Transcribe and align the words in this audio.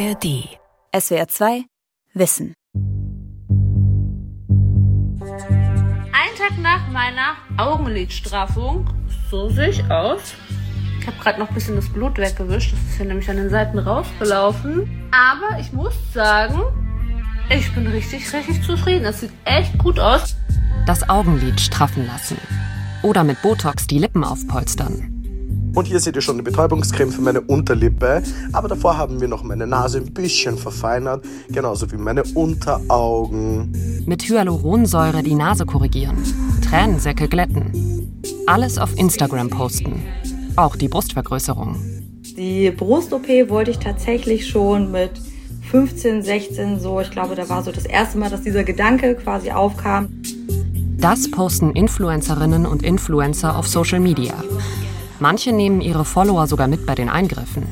ARD. 0.00 0.48
SWR 0.98 1.28
2 1.28 1.64
Wissen. 2.14 2.54
Einen 5.20 6.36
Tag 6.38 6.58
nach 6.62 6.88
meiner 6.90 7.36
Augenlidstraffung, 7.58 8.88
so 9.30 9.50
sehe 9.50 9.68
ich 9.68 9.84
aus. 9.90 10.32
Ich 11.00 11.06
habe 11.06 11.18
gerade 11.18 11.38
noch 11.38 11.48
ein 11.48 11.54
bisschen 11.54 11.76
das 11.76 11.90
Blut 11.90 12.16
weggewischt, 12.16 12.72
das 12.72 12.80
ist 12.80 12.98
ja 12.98 13.04
nämlich 13.04 13.28
an 13.28 13.36
den 13.36 13.50
Seiten 13.50 13.78
rausgelaufen. 13.78 14.88
Aber 15.10 15.58
ich 15.60 15.70
muss 15.74 15.92
sagen, 16.14 16.62
ich 17.50 17.70
bin 17.74 17.86
richtig, 17.86 18.32
richtig 18.32 18.62
zufrieden. 18.62 19.04
Das 19.04 19.20
sieht 19.20 19.32
echt 19.44 19.76
gut 19.76 20.00
aus. 20.00 20.34
Das 20.86 21.10
Augenlid 21.10 21.60
straffen 21.60 22.06
lassen. 22.06 22.38
Oder 23.02 23.22
mit 23.22 23.42
Botox 23.42 23.86
die 23.86 23.98
Lippen 23.98 24.24
aufpolstern. 24.24 25.19
Und 25.74 25.86
hier 25.86 26.00
seht 26.00 26.16
ihr 26.16 26.22
schon 26.22 26.36
eine 26.36 26.42
Betäubungscreme 26.42 27.12
für 27.12 27.22
meine 27.22 27.40
Unterlippe. 27.40 28.22
Aber 28.52 28.68
davor 28.68 28.96
haben 28.98 29.20
wir 29.20 29.28
noch 29.28 29.42
meine 29.44 29.66
Nase 29.66 29.98
ein 29.98 30.12
bisschen 30.12 30.58
verfeinert, 30.58 31.24
genauso 31.48 31.90
wie 31.92 31.96
meine 31.96 32.24
Unteraugen. 32.34 33.72
Mit 34.06 34.22
Hyaluronsäure 34.28 35.22
die 35.22 35.34
Nase 35.34 35.66
korrigieren. 35.66 36.16
Tränensäcke 36.68 37.28
glätten. 37.28 38.20
Alles 38.46 38.78
auf 38.78 38.96
Instagram 38.98 39.48
posten. 39.48 40.02
Auch 40.56 40.76
die 40.76 40.88
Brustvergrößerung. 40.88 41.76
Die 42.36 42.70
Brust-OP 42.70 43.28
wollte 43.48 43.70
ich 43.70 43.78
tatsächlich 43.78 44.48
schon 44.48 44.90
mit 44.90 45.12
15, 45.70 46.22
16 46.22 46.80
so. 46.80 47.00
Ich 47.00 47.10
glaube, 47.10 47.36
da 47.36 47.48
war 47.48 47.62
so 47.62 47.70
das 47.70 47.84
erste 47.84 48.18
Mal, 48.18 48.30
dass 48.30 48.42
dieser 48.42 48.64
Gedanke 48.64 49.14
quasi 49.14 49.50
aufkam. 49.52 50.08
Das 50.98 51.30
posten 51.30 51.70
Influencerinnen 51.70 52.66
und 52.66 52.82
Influencer 52.82 53.56
auf 53.56 53.66
Social 53.66 54.00
Media. 54.00 54.34
Manche 55.20 55.52
nehmen 55.52 55.82
ihre 55.82 56.06
Follower 56.06 56.46
sogar 56.46 56.66
mit 56.66 56.86
bei 56.86 56.94
den 56.94 57.10
Eingriffen. 57.10 57.66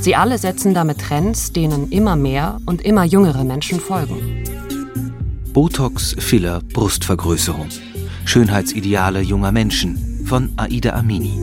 Sie 0.00 0.16
alle 0.16 0.36
setzen 0.36 0.74
damit 0.74 1.00
Trends, 1.00 1.52
denen 1.52 1.90
immer 1.90 2.16
mehr 2.16 2.58
und 2.66 2.82
immer 2.82 3.04
jüngere 3.04 3.44
Menschen 3.44 3.80
folgen. 3.80 4.44
Botox, 5.52 6.16
Filler, 6.18 6.60
Brustvergrößerung. 6.74 7.68
Schönheitsideale 8.24 9.20
junger 9.20 9.52
Menschen 9.52 10.24
von 10.26 10.52
Aida 10.56 10.94
Amini. 10.94 11.40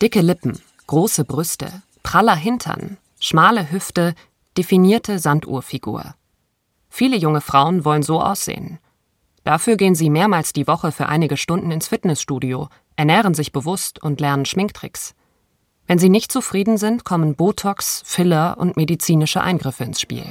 Dicke 0.00 0.22
Lippen, 0.22 0.58
große 0.86 1.24
Brüste, 1.24 1.82
praller 2.02 2.34
Hintern, 2.34 2.96
schmale 3.20 3.70
Hüfte, 3.70 4.14
definierte 4.56 5.18
Sanduhrfigur. 5.18 6.14
Viele 6.88 7.16
junge 7.18 7.42
Frauen 7.42 7.84
wollen 7.84 8.02
so 8.02 8.20
aussehen. 8.20 8.78
Dafür 9.46 9.76
gehen 9.76 9.94
sie 9.94 10.10
mehrmals 10.10 10.52
die 10.52 10.66
Woche 10.66 10.90
für 10.90 11.06
einige 11.06 11.36
Stunden 11.36 11.70
ins 11.70 11.86
Fitnessstudio, 11.86 12.66
ernähren 12.96 13.32
sich 13.32 13.52
bewusst 13.52 14.02
und 14.02 14.20
lernen 14.20 14.44
Schminktricks. 14.44 15.14
Wenn 15.86 16.00
sie 16.00 16.08
nicht 16.08 16.32
zufrieden 16.32 16.78
sind, 16.78 17.04
kommen 17.04 17.36
Botox, 17.36 18.02
Filler 18.04 18.56
und 18.58 18.76
medizinische 18.76 19.40
Eingriffe 19.40 19.84
ins 19.84 20.00
Spiel. 20.00 20.24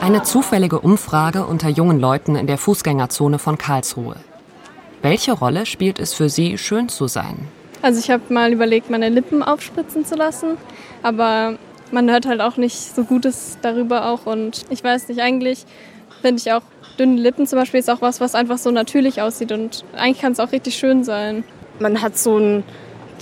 Eine 0.00 0.22
zufällige 0.22 0.78
Umfrage 0.78 1.44
unter 1.44 1.68
jungen 1.68 1.98
Leuten 1.98 2.36
in 2.36 2.46
der 2.46 2.58
Fußgängerzone 2.58 3.40
von 3.40 3.58
Karlsruhe. 3.58 4.14
Welche 5.02 5.32
Rolle 5.32 5.66
spielt 5.66 5.98
es 5.98 6.14
für 6.14 6.28
sie, 6.28 6.56
schön 6.56 6.88
zu 6.88 7.08
sein? 7.08 7.48
Also 7.82 7.98
ich 7.98 8.12
habe 8.12 8.32
mal 8.32 8.52
überlegt, 8.52 8.90
meine 8.90 9.08
Lippen 9.08 9.42
aufspritzen 9.42 10.04
zu 10.04 10.14
lassen, 10.14 10.56
aber 11.02 11.58
man 11.90 12.08
hört 12.08 12.26
halt 12.26 12.40
auch 12.40 12.58
nicht 12.58 12.94
so 12.94 13.02
Gutes 13.02 13.58
darüber 13.60 14.06
auch 14.06 14.24
und 14.24 14.66
ich 14.70 14.84
weiß 14.84 15.08
nicht, 15.08 15.20
eigentlich 15.20 15.66
finde 16.22 16.40
ich 16.40 16.52
auch 16.52 16.62
dünne 16.98 17.20
Lippen 17.20 17.46
zum 17.46 17.58
Beispiel 17.58 17.80
ist 17.80 17.90
auch 17.90 18.00
was, 18.00 18.20
was 18.20 18.34
einfach 18.34 18.58
so 18.58 18.70
natürlich 18.70 19.20
aussieht 19.20 19.52
und 19.52 19.84
eigentlich 19.94 20.20
kann 20.20 20.32
es 20.32 20.40
auch 20.40 20.52
richtig 20.52 20.76
schön 20.76 21.04
sein. 21.04 21.44
Man 21.78 22.00
hat 22.00 22.16
so 22.16 22.36
einen 22.36 22.64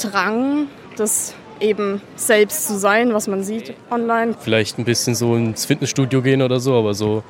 Drang, 0.00 0.68
das 0.96 1.34
eben 1.60 2.00
selbst 2.16 2.66
zu 2.66 2.78
sein, 2.78 3.12
was 3.12 3.28
man 3.28 3.44
sieht 3.44 3.74
online. 3.90 4.34
Vielleicht 4.40 4.78
ein 4.78 4.84
bisschen 4.84 5.14
so 5.14 5.34
ins 5.36 5.66
Fitnessstudio 5.66 6.22
gehen 6.22 6.42
oder 6.42 6.58
so, 6.58 6.74
aber 6.74 6.94
so 6.94 7.22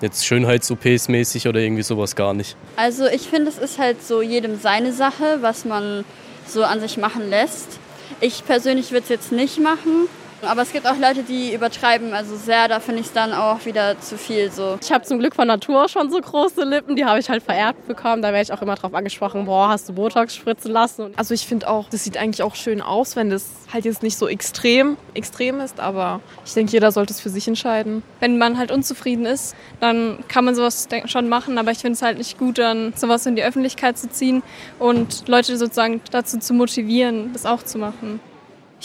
jetzt 0.00 0.26
Schönheits-OPs 0.26 1.08
mäßig 1.08 1.48
oder 1.48 1.60
irgendwie 1.60 1.82
sowas 1.82 2.16
gar 2.16 2.34
nicht. 2.34 2.56
Also 2.76 3.06
ich 3.06 3.22
finde, 3.22 3.50
es 3.50 3.58
ist 3.58 3.78
halt 3.78 4.02
so 4.02 4.22
jedem 4.22 4.58
seine 4.58 4.92
Sache, 4.92 5.38
was 5.40 5.64
man 5.64 6.04
so 6.46 6.64
an 6.64 6.80
sich 6.80 6.96
machen 6.96 7.28
lässt. 7.28 7.78
Ich 8.20 8.44
persönlich 8.44 8.90
würde 8.90 9.04
es 9.04 9.08
jetzt 9.08 9.32
nicht 9.32 9.60
machen, 9.60 10.08
aber 10.46 10.62
es 10.62 10.72
gibt 10.72 10.86
auch 10.86 10.98
Leute, 10.98 11.22
die 11.22 11.52
übertreiben, 11.52 12.12
also 12.12 12.36
sehr, 12.36 12.68
da 12.68 12.80
finde 12.80 13.00
ich 13.00 13.08
es 13.08 13.12
dann 13.12 13.32
auch 13.32 13.64
wieder 13.64 14.00
zu 14.00 14.16
viel 14.16 14.50
so. 14.50 14.78
Ich 14.82 14.92
habe 14.92 15.04
zum 15.04 15.18
Glück 15.18 15.34
von 15.34 15.46
Natur 15.46 15.88
schon 15.88 16.10
so 16.10 16.20
große 16.20 16.64
Lippen, 16.64 16.96
die 16.96 17.04
habe 17.04 17.18
ich 17.18 17.28
halt 17.28 17.42
vererbt 17.42 17.86
bekommen. 17.86 18.22
Da 18.22 18.28
werde 18.28 18.42
ich 18.42 18.52
auch 18.52 18.62
immer 18.62 18.74
drauf 18.74 18.94
angesprochen, 18.94 19.44
boah, 19.46 19.68
hast 19.68 19.88
du 19.88 19.92
Botox 19.92 20.34
spritzen 20.34 20.72
lassen? 20.72 21.12
Also 21.16 21.34
ich 21.34 21.46
finde 21.46 21.68
auch, 21.68 21.88
das 21.88 22.04
sieht 22.04 22.16
eigentlich 22.16 22.42
auch 22.42 22.54
schön 22.54 22.80
aus, 22.80 23.16
wenn 23.16 23.30
das 23.30 23.50
halt 23.72 23.84
jetzt 23.84 24.02
nicht 24.02 24.16
so 24.16 24.28
extrem, 24.28 24.96
extrem 25.14 25.60
ist, 25.60 25.80
aber 25.80 26.20
ich 26.44 26.54
denke, 26.54 26.72
jeder 26.72 26.92
sollte 26.92 27.12
es 27.12 27.20
für 27.20 27.30
sich 27.30 27.48
entscheiden. 27.48 28.02
Wenn 28.20 28.38
man 28.38 28.58
halt 28.58 28.70
unzufrieden 28.70 29.26
ist, 29.26 29.54
dann 29.80 30.18
kann 30.28 30.44
man 30.44 30.54
sowas 30.54 30.88
schon 31.06 31.28
machen, 31.28 31.58
aber 31.58 31.70
ich 31.70 31.78
finde 31.78 31.94
es 31.94 32.02
halt 32.02 32.18
nicht 32.18 32.38
gut, 32.38 32.58
dann 32.58 32.92
sowas 32.96 33.26
in 33.26 33.36
die 33.36 33.42
Öffentlichkeit 33.42 33.98
zu 33.98 34.08
ziehen 34.08 34.42
und 34.78 35.28
Leute 35.28 35.56
sozusagen 35.56 36.00
dazu 36.10 36.38
zu 36.38 36.54
motivieren, 36.54 37.32
das 37.32 37.46
auch 37.46 37.62
zu 37.62 37.78
machen. 37.78 38.20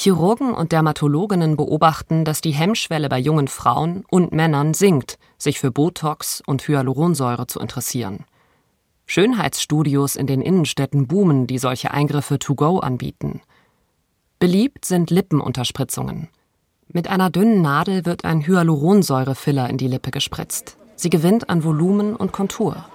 Chirurgen 0.02 0.54
und 0.54 0.72
Dermatologinnen 0.72 1.58
beobachten, 1.58 2.24
dass 2.24 2.40
die 2.40 2.54
Hemmschwelle 2.54 3.10
bei 3.10 3.20
jungen 3.20 3.50
Frauen 3.50 4.06
und 4.10 4.32
Männern 4.32 4.74
sinkt, 4.74 5.18
sich 5.38 5.60
für 5.60 5.72
Botox 5.72 6.42
und 6.46 6.66
Hyaluronsäure 6.66 7.48
zu 7.48 7.60
interessieren. 7.60 8.24
Schönheitsstudios 9.08 10.16
in 10.16 10.26
den 10.26 10.42
Innenstädten 10.42 11.06
boomen, 11.08 11.48
die 11.48 11.58
solche 11.58 11.92
Eingriffe 11.92 12.40
to 12.40 12.56
go 12.56 12.80
anbieten. 12.80 13.42
Beliebt 14.40 14.86
sind 14.86 15.12
Lippenunterspritzungen. 15.12 16.30
Mit 16.88 17.10
einer 17.10 17.30
dünnen 17.30 17.62
Nadel 17.62 18.06
wird 18.06 18.24
ein 18.24 18.48
Hyaluronsäurefiller 18.48 19.70
in 19.70 19.78
die 19.78 19.90
Lippe 19.90 20.12
gespritzt. 20.12 20.78
Sie 20.96 21.10
gewinnt 21.10 21.50
an 21.50 21.66
Volumen 21.66 22.16
und 22.16 22.32
Kontur. 22.32 22.86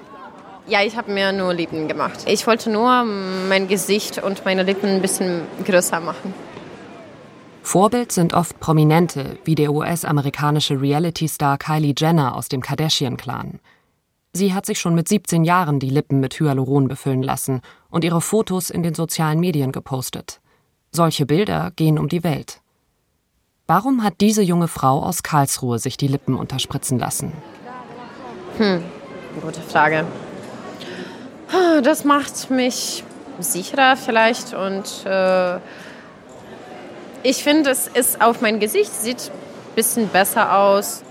Ja, 0.69 0.83
ich 0.83 0.97
habe 0.97 1.13
mir 1.13 1.33
nur 1.33 1.53
Lippen 1.53 1.87
gemacht. 1.87 2.21
Ich 2.27 2.47
wollte 2.47 2.71
nur 2.71 3.05
mein 3.05 3.69
Gesicht 3.69 4.23
und 4.23 4.47
meine 4.47 4.63
Lippen 4.63 4.89
ein 4.89 5.03
bisschen 5.03 5.43
größer 5.67 6.01
machen. 6.01 6.33
Vorbild 7.65 8.13
sind 8.13 8.35
oft 8.35 8.61
Prominente, 8.61 9.39
wie 9.45 9.55
der 9.55 9.73
US-amerikanische 9.73 10.81
Reality-Star 10.81 11.57
Kylie 11.57 11.95
Jenner 11.97 12.37
aus 12.37 12.49
dem 12.49 12.61
Kardashian-Clan. 12.61 13.59
Sie 14.35 14.53
hat 14.53 14.67
sich 14.67 14.79
schon 14.79 14.95
mit 14.95 15.09
17 15.09 15.45
Jahren 15.45 15.81
die 15.81 15.89
Lippen 15.89 16.21
mit 16.21 16.39
Hyaluron 16.39 16.89
befüllen 16.89 17.23
lassen 17.23 17.63
und 17.89 18.05
ihre 18.05 18.21
Fotos 18.21 18.69
in 18.69 18.83
den 18.83 18.95
sozialen 18.95 19.41
Medien 19.41 19.73
gepostet. 19.73 20.41
Solche 20.93 21.25
Bilder 21.25 21.73
gehen 21.75 21.99
um 21.99 22.09
die 22.09 22.23
Welt. 22.23 22.61
Warum 23.67 24.05
hat 24.05 24.21
diese 24.21 24.43
junge 24.43 24.69
Frau 24.69 25.03
aus 25.03 25.23
Karlsruhe 25.23 25.79
sich 25.79 25.97
die 25.97 26.09
Lippen 26.09 26.37
unterspritzen 26.37 26.99
lassen? 26.99 27.33
Hm, 28.59 28.85
gute 29.41 29.63
Frage. 29.63 30.05
Das 31.83 32.05
macht 32.05 32.51
mich 32.51 33.05
sicherer 33.41 33.97
vielleicht 33.97 34.53
und 34.53 35.07
äh, 35.07 35.59
ich 37.25 37.43
finde, 37.43 37.71
es 37.71 37.89
ist 37.89 38.21
auf 38.21 38.41
mein 38.43 38.61
Gesicht, 38.61 38.93
sieht 38.93 39.33
ein 39.33 39.75
bisschen 39.75 40.09
besser 40.09 40.57
aus. 40.57 41.03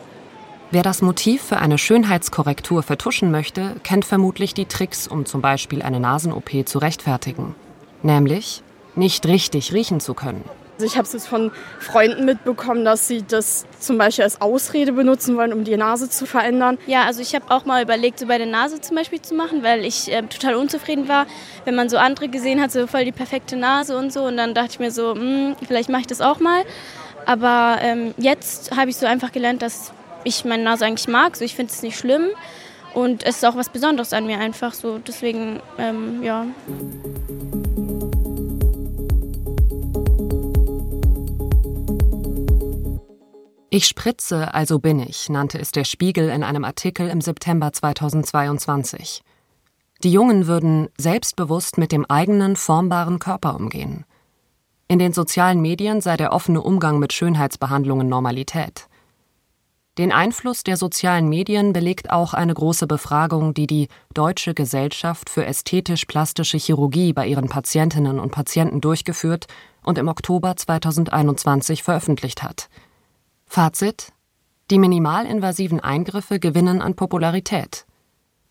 Wer 0.71 0.83
das 0.83 1.01
Motiv 1.01 1.41
für 1.41 1.57
eine 1.57 1.77
Schönheitskorrektur 1.77 2.83
vertuschen 2.83 3.31
möchte, 3.31 3.75
kennt 3.83 4.05
vermutlich 4.05 4.53
die 4.53 4.65
Tricks, 4.65 5.07
um 5.07 5.25
zum 5.25 5.41
Beispiel 5.41 5.81
eine 5.81 5.99
Nasen-OP 5.99 6.67
zu 6.67 6.79
rechtfertigen. 6.79 7.55
Nämlich, 8.03 8.63
nicht 8.95 9.25
richtig 9.25 9.73
riechen 9.73 9.99
zu 9.99 10.13
können. 10.13 10.43
Also 10.73 10.87
ich 10.87 10.97
habe 10.97 11.05
es 11.05 11.13
jetzt 11.13 11.27
von 11.27 11.51
Freunden 11.79 12.25
mitbekommen, 12.25 12.83
dass 12.83 13.07
sie 13.07 13.21
das 13.21 13.65
zum 13.79 13.97
Beispiel 13.97 14.23
als 14.23 14.41
Ausrede 14.41 14.93
benutzen 14.93 15.37
wollen, 15.37 15.53
um 15.53 15.63
die 15.63 15.77
Nase 15.77 16.09
zu 16.09 16.25
verändern. 16.25 16.79
Ja, 16.87 17.03
also 17.05 17.21
ich 17.21 17.35
habe 17.35 17.45
auch 17.49 17.65
mal 17.65 17.83
überlegt, 17.83 18.17
so 18.19 18.25
bei 18.25 18.39
der 18.39 18.47
Nase 18.47 18.81
zum 18.81 18.95
Beispiel 18.95 19.21
zu 19.21 19.35
machen, 19.35 19.61
weil 19.61 19.85
ich 19.85 20.11
äh, 20.11 20.23
total 20.23 20.55
unzufrieden 20.55 21.07
war, 21.07 21.27
wenn 21.65 21.75
man 21.75 21.89
so 21.89 21.97
andere 21.97 22.27
gesehen 22.27 22.59
hat, 22.59 22.71
so 22.71 22.87
voll 22.87 23.05
die 23.05 23.11
perfekte 23.11 23.55
Nase 23.55 23.95
und 23.95 24.11
so. 24.11 24.23
Und 24.23 24.37
dann 24.37 24.55
dachte 24.55 24.71
ich 24.71 24.79
mir 24.79 24.91
so, 24.91 25.13
mh, 25.13 25.21
hm, 25.21 25.55
vielleicht 25.67 25.89
mache 25.89 26.01
ich 26.01 26.07
das 26.07 26.21
auch 26.21 26.39
mal. 26.39 26.63
Aber 27.25 27.77
ähm, 27.81 28.13
jetzt 28.17 28.75
habe 28.75 28.89
ich 28.89 28.97
so 28.97 29.05
einfach 29.05 29.31
gelernt, 29.31 29.61
dass 29.61 29.93
ich 30.23 30.43
meine 30.43 30.63
Nase 30.63 30.85
eigentlich 30.85 31.07
mag. 31.07 31.35
So, 31.35 31.45
ich 31.45 31.55
finde 31.55 31.71
es 31.71 31.83
nicht 31.83 31.97
schlimm. 31.97 32.29
Und 32.93 33.23
es 33.23 33.37
ist 33.37 33.45
auch 33.45 33.55
was 33.55 33.69
Besonderes 33.69 34.13
an 34.13 34.25
mir 34.25 34.39
einfach 34.39 34.73
so. 34.73 34.99
Deswegen, 34.99 35.59
ähm, 35.77 36.23
ja. 36.23 36.45
Ich 43.75 43.87
spritze, 43.87 44.53
also 44.53 44.77
bin 44.77 44.99
ich, 44.99 45.29
nannte 45.29 45.57
es 45.57 45.71
der 45.71 45.83
Spiegel 45.83 46.29
in 46.29 46.43
einem 46.43 46.63
Artikel 46.63 47.09
im 47.09 47.21
September 47.21 47.73
2022. 47.73 49.23
Die 50.03 50.11
Jungen 50.11 50.45
würden 50.45 50.89
selbstbewusst 50.95 51.79
mit 51.79 51.91
dem 51.91 52.05
eigenen 52.05 52.55
formbaren 52.55 53.17
Körper 53.17 53.55
umgehen. 53.55 54.05
In 54.87 54.99
den 54.99 55.11
sozialen 55.11 55.59
Medien 55.59 56.01
sei 56.01 56.17
der 56.17 56.33
offene 56.33 56.61
Umgang 56.61 56.99
mit 56.99 57.13
Schönheitsbehandlungen 57.13 58.07
Normalität. 58.07 58.89
Den 59.97 60.11
Einfluss 60.11 60.61
der 60.61 60.77
sozialen 60.77 61.27
Medien 61.27 61.73
belegt 61.73 62.11
auch 62.11 62.35
eine 62.35 62.53
große 62.53 62.85
Befragung, 62.85 63.55
die 63.55 63.65
die 63.65 63.87
Deutsche 64.13 64.53
Gesellschaft 64.53 65.31
für 65.31 65.47
ästhetisch-plastische 65.47 66.59
Chirurgie 66.59 67.11
bei 67.11 67.25
ihren 67.25 67.49
Patientinnen 67.49 68.19
und 68.19 68.31
Patienten 68.31 68.81
durchgeführt 68.81 69.47
und 69.83 69.97
im 69.97 70.09
Oktober 70.09 70.55
2021 70.55 71.81
veröffentlicht 71.81 72.43
hat. 72.43 72.69
Fazit: 73.55 74.13
Die 74.71 74.79
minimalinvasiven 74.79 75.79
Eingriffe 75.79 76.39
gewinnen 76.39 76.81
an 76.81 76.95
Popularität. 76.95 77.85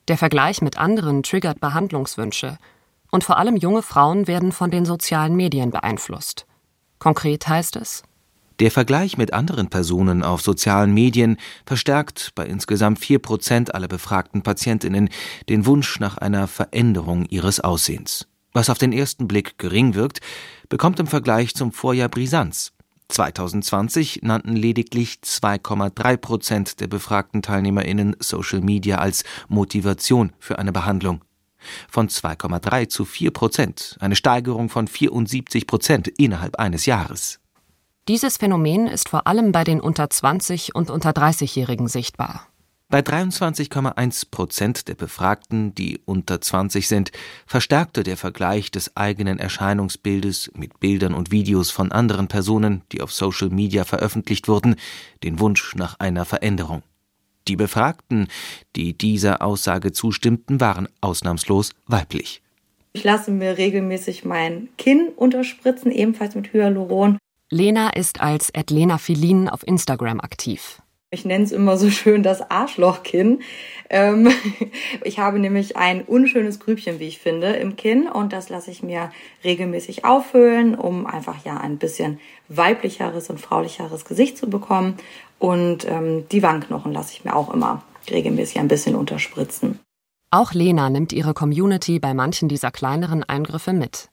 Der 0.06 0.16
Vergleich 0.16 0.62
mit 0.62 0.78
anderen 0.78 1.25
triggert 1.25 1.58
Behandlungswünsche, 1.58 2.56
und 3.10 3.25
vor 3.25 3.37
allem 3.37 3.56
junge 3.56 3.82
Frauen 3.82 4.28
werden 4.28 4.52
von 4.52 4.70
den 4.70 4.84
sozialen 4.84 5.34
Medien 5.34 5.72
beeinflusst. 5.72 6.46
Konkret 7.00 7.49
heißt 7.49 7.75
es 7.75 8.04
der 8.60 8.70
Vergleich 8.70 9.19
mit 9.19 9.32
anderen 9.32 9.70
Personen 9.70 10.22
auf 10.22 10.40
sozialen 10.40 10.94
Medien 10.94 11.37
verstärkt 11.66 12.31
bei 12.37 12.46
insgesamt 12.46 13.00
vier 13.00 13.19
Prozent 13.19 13.75
aller 13.75 13.88
befragten 13.88 14.43
Patientinnen 14.43 15.08
den 15.48 15.66
Wunsch 15.66 15.98
nach 15.98 16.16
einer 16.19 16.46
Veränderung 16.46 17.25
ihres 17.25 17.58
Aussehens. 17.58 18.28
Was 18.52 18.70
auf 18.70 18.78
den 18.78 18.93
ersten 18.93 19.26
Blick 19.26 19.58
gering 19.58 19.94
wirkt, 19.94 20.20
bekommt 20.69 21.00
im 21.00 21.08
Vergleich 21.08 21.56
zum 21.56 21.72
Vorjahr 21.72 22.08
Brisanz. 22.08 22.72
2020 23.12 24.20
nannten 24.22 24.56
lediglich 24.56 25.18
2,3 25.24 26.16
Prozent 26.16 26.80
der 26.80 26.86
befragten 26.86 27.42
TeilnehmerInnen 27.42 28.16
Social 28.18 28.60
Media 28.60 28.98
als 28.98 29.24
Motivation 29.48 30.32
für 30.38 30.58
eine 30.58 30.72
Behandlung. 30.72 31.22
Von 31.88 32.08
2,3 32.08 32.88
zu 32.88 33.04
4 33.04 33.30
Prozent, 33.30 33.96
eine 34.00 34.16
Steigerung 34.16 34.68
von 34.68 34.88
74 34.88 35.66
Prozent 35.66 36.08
innerhalb 36.08 36.56
eines 36.56 36.86
Jahres. 36.86 37.38
Dieses 38.08 38.36
Phänomen 38.36 38.88
ist 38.88 39.08
vor 39.08 39.28
allem 39.28 39.52
bei 39.52 39.62
den 39.62 39.80
unter 39.80 40.10
20 40.10 40.74
und 40.74 40.90
unter 40.90 41.10
30-Jährigen 41.10 41.86
sichtbar. 41.86 42.48
Bei 42.92 43.00
23,1 43.00 44.26
Prozent 44.30 44.86
der 44.86 44.94
Befragten, 44.94 45.74
die 45.74 45.98
unter 46.04 46.42
20 46.42 46.86
sind, 46.86 47.10
verstärkte 47.46 48.02
der 48.02 48.18
Vergleich 48.18 48.70
des 48.70 48.94
eigenen 48.98 49.38
Erscheinungsbildes 49.38 50.50
mit 50.54 50.78
Bildern 50.78 51.14
und 51.14 51.30
Videos 51.30 51.70
von 51.70 51.90
anderen 51.90 52.28
Personen, 52.28 52.82
die 52.92 53.00
auf 53.00 53.10
Social 53.10 53.48
Media 53.48 53.84
veröffentlicht 53.84 54.46
wurden, 54.46 54.76
den 55.24 55.40
Wunsch 55.40 55.74
nach 55.74 56.00
einer 56.00 56.26
Veränderung. 56.26 56.82
Die 57.48 57.56
Befragten, 57.56 58.28
die 58.76 58.92
dieser 58.92 59.40
Aussage 59.40 59.92
zustimmten, 59.92 60.60
waren 60.60 60.86
ausnahmslos 61.00 61.70
weiblich. 61.86 62.42
Ich 62.92 63.04
lasse 63.04 63.30
mir 63.30 63.56
regelmäßig 63.56 64.26
mein 64.26 64.68
Kinn 64.76 65.08
unterspritzen, 65.16 65.92
ebenfalls 65.92 66.34
mit 66.34 66.52
Hyaluron. 66.52 67.16
Lena 67.48 67.88
ist 67.88 68.20
als 68.20 68.52
Lena 68.68 68.98
Filin 68.98 69.48
auf 69.48 69.66
Instagram 69.66 70.20
aktiv. 70.20 70.81
Ich 71.12 71.26
nenne 71.26 71.44
es 71.44 71.52
immer 71.52 71.76
so 71.76 71.90
schön 71.90 72.22
das 72.22 72.50
Arschlochkinn. 72.50 73.42
Ähm, 73.90 74.32
ich 75.04 75.18
habe 75.18 75.38
nämlich 75.38 75.76
ein 75.76 76.02
unschönes 76.02 76.58
Grübchen, 76.58 76.98
wie 76.98 77.06
ich 77.06 77.18
finde, 77.18 77.48
im 77.52 77.76
Kinn 77.76 78.08
und 78.08 78.32
das 78.32 78.48
lasse 78.48 78.70
ich 78.70 78.82
mir 78.82 79.12
regelmäßig 79.44 80.04
auffüllen, 80.04 80.74
um 80.74 81.06
einfach 81.06 81.44
ja 81.44 81.58
ein 81.58 81.76
bisschen 81.76 82.18
weiblicheres 82.48 83.28
und 83.28 83.40
fraulicheres 83.40 84.04
Gesicht 84.06 84.38
zu 84.38 84.48
bekommen. 84.48 84.96
Und 85.38 85.86
ähm, 85.88 86.26
die 86.32 86.42
Wangenknochen 86.42 86.92
lasse 86.92 87.12
ich 87.12 87.24
mir 87.24 87.36
auch 87.36 87.52
immer 87.52 87.82
regelmäßig 88.10 88.58
ein 88.58 88.68
bisschen 88.68 88.94
unterspritzen. 88.94 89.78
Auch 90.30 90.54
Lena 90.54 90.88
nimmt 90.88 91.12
ihre 91.12 91.34
Community 91.34 91.98
bei 91.98 92.14
manchen 92.14 92.48
dieser 92.48 92.70
kleineren 92.70 93.22
Eingriffe 93.22 93.74
mit. 93.74 94.08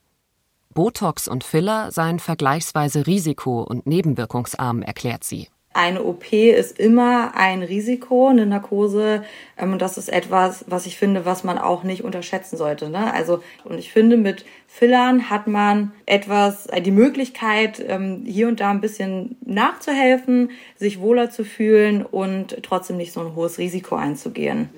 Botox 0.74 1.30
und 1.30 1.46
Filler 1.46 1.92
seien 1.92 2.20
vergleichsweise 2.20 3.08
risiko- 3.08 3.64
und 3.64 3.88
nebenwirkungsarm, 3.88 4.82
erklärt 4.82 5.24
sie. 5.24 5.48
Eine 5.72 6.04
OP 6.04 6.34
ist 6.34 6.80
immer 6.80 7.36
ein 7.36 7.62
Risiko, 7.62 8.30
eine 8.30 8.48
Narkose. 8.48 9.24
Ähm, 9.56 9.74
und 9.74 9.82
das 9.82 10.00
ist 10.00 10.10
etwas, 10.10 10.66
was 10.68 10.88
ich 10.88 10.98
finde, 10.98 11.26
was 11.26 11.44
man 11.44 11.60
auch 11.60 11.84
nicht 11.84 12.04
unterschätzen 12.04 12.58
sollte. 12.58 12.90
Ne? 12.90 13.14
Also, 13.14 13.44
und 13.64 13.78
ich 13.78 13.92
finde, 13.92 14.18
mit 14.18 14.46
Fillern 14.68 15.30
hat 15.30 15.46
man 15.46 15.92
etwas, 16.08 16.66
äh, 16.68 16.82
die 16.82 16.92
Möglichkeit, 16.92 17.84
ähm, 17.88 18.24
hier 18.26 18.48
und 18.48 18.60
da 18.60 18.72
ein 18.72 18.82
bisschen 18.82 19.38
nachzuhelfen, 19.46 20.50
sich 20.76 21.00
wohler 21.00 21.30
zu 21.30 21.46
fühlen 21.46 22.04
und 22.04 22.58
trotzdem 22.64 22.98
nicht 22.98 23.14
so 23.14 23.22
ein 23.22 23.36
hohes 23.36 23.60
Risiko 23.60 23.96
einzugehen. 23.96 24.70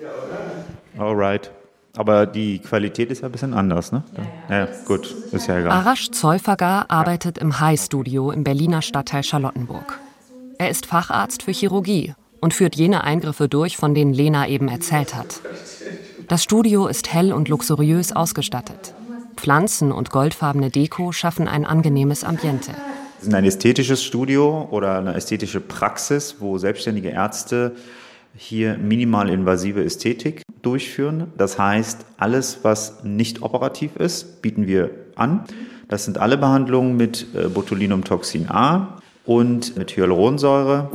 Alright. 0.97 1.51
Aber 1.95 2.25
die 2.25 2.59
Qualität 2.59 3.11
ist 3.11 3.21
ja 3.21 3.27
ein 3.27 3.31
bisschen 3.31 3.53
anders, 3.53 3.91
ne? 3.91 4.03
Ja, 4.49 4.59
ja 4.59 4.67
gut, 4.85 5.13
ist 5.31 5.47
ja 5.47 5.59
egal. 5.59 5.71
Arash 5.71 6.11
Zeufagar 6.11 6.85
arbeitet 6.89 7.37
im 7.37 7.59
High-Studio 7.59 8.31
im 8.31 8.43
Berliner 8.45 8.81
Stadtteil 8.81 9.23
Charlottenburg. 9.23 9.99
Er 10.61 10.69
ist 10.69 10.85
Facharzt 10.85 11.41
für 11.41 11.53
Chirurgie 11.53 12.13
und 12.39 12.53
führt 12.53 12.75
jene 12.75 13.03
Eingriffe 13.03 13.49
durch, 13.49 13.77
von 13.77 13.95
denen 13.95 14.13
Lena 14.13 14.47
eben 14.47 14.67
erzählt 14.67 15.15
hat. 15.15 15.41
Das 16.27 16.43
Studio 16.43 16.85
ist 16.85 17.11
hell 17.11 17.33
und 17.33 17.49
luxuriös 17.49 18.15
ausgestattet. 18.15 18.93
Pflanzen 19.37 19.91
und 19.91 20.11
goldfarbene 20.11 20.69
Deko 20.69 21.13
schaffen 21.13 21.47
ein 21.47 21.65
angenehmes 21.65 22.23
Ambiente. 22.23 22.73
Es 23.19 23.25
ist 23.25 23.33
ein 23.33 23.43
ästhetisches 23.43 24.03
Studio 24.03 24.67
oder 24.69 24.99
eine 24.99 25.15
ästhetische 25.15 25.61
Praxis, 25.61 26.35
wo 26.37 26.59
selbstständige 26.59 27.09
Ärzte 27.09 27.75
hier 28.35 28.77
minimalinvasive 28.77 29.83
Ästhetik 29.83 30.43
durchführen. 30.61 31.33
Das 31.39 31.57
heißt, 31.57 32.05
alles, 32.17 32.59
was 32.61 33.03
nicht 33.03 33.41
operativ 33.41 33.95
ist, 33.95 34.43
bieten 34.43 34.67
wir 34.67 34.91
an. 35.15 35.43
Das 35.87 36.05
sind 36.05 36.19
alle 36.19 36.37
Behandlungen 36.37 36.97
mit 36.97 37.25
äh, 37.33 37.47
Botulinumtoxin 37.47 38.47
A 38.51 39.00
und 39.35 39.77
mit 39.77 39.95
Hyaluronsäure. 39.95 40.89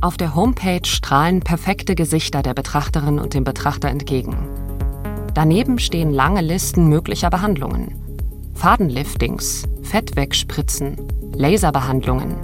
Auf 0.00 0.16
der 0.16 0.34
Homepage 0.34 0.84
strahlen 0.84 1.40
perfekte 1.40 1.94
Gesichter 1.94 2.42
der 2.42 2.54
Betrachterin 2.54 3.18
und 3.18 3.34
dem 3.34 3.44
Betrachter 3.44 3.88
entgegen. 3.88 4.36
Daneben 5.34 5.78
stehen 5.78 6.12
lange 6.12 6.40
Listen 6.40 6.88
möglicher 6.88 7.30
Behandlungen. 7.30 7.94
Fadenliftings, 8.54 9.64
Fettwegspritzen, 9.82 10.96
Laserbehandlungen, 11.34 12.34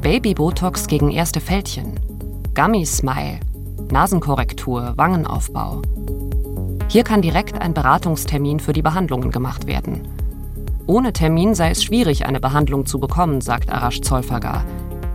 Baby-Botox 0.00 0.86
gegen 0.86 1.10
erste 1.10 1.40
Fältchen, 1.40 1.98
Gummy-Smile, 2.54 3.40
Nasenkorrektur, 3.90 4.92
Wangenaufbau. 4.96 5.82
Hier 6.88 7.04
kann 7.04 7.22
direkt 7.22 7.60
ein 7.60 7.74
Beratungstermin 7.74 8.60
für 8.60 8.72
die 8.72 8.82
Behandlungen 8.82 9.30
gemacht 9.30 9.66
werden. 9.66 10.02
Ohne 10.88 11.12
Termin 11.12 11.54
sei 11.54 11.70
es 11.70 11.84
schwierig, 11.84 12.26
eine 12.26 12.40
Behandlung 12.40 12.86
zu 12.86 12.98
bekommen, 12.98 13.40
sagt 13.40 13.70
Arash 13.70 14.00
Zollfagar. 14.00 14.64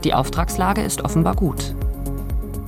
Die 0.06 0.14
Auftragslage 0.14 0.82
ist 0.82 1.04
offenbar 1.04 1.36
gut. 1.36 1.76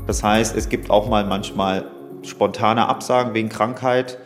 Das 0.06 0.22
heißt, 0.22 0.54
es 0.56 0.68
gibt 0.68 0.90
auch 0.90 1.08
mal 1.08 1.26
manchmal 1.26 1.86
spontane 2.24 2.90
Absagen 2.90 3.34
wegen 3.34 3.48
Krankheit. 3.48 4.18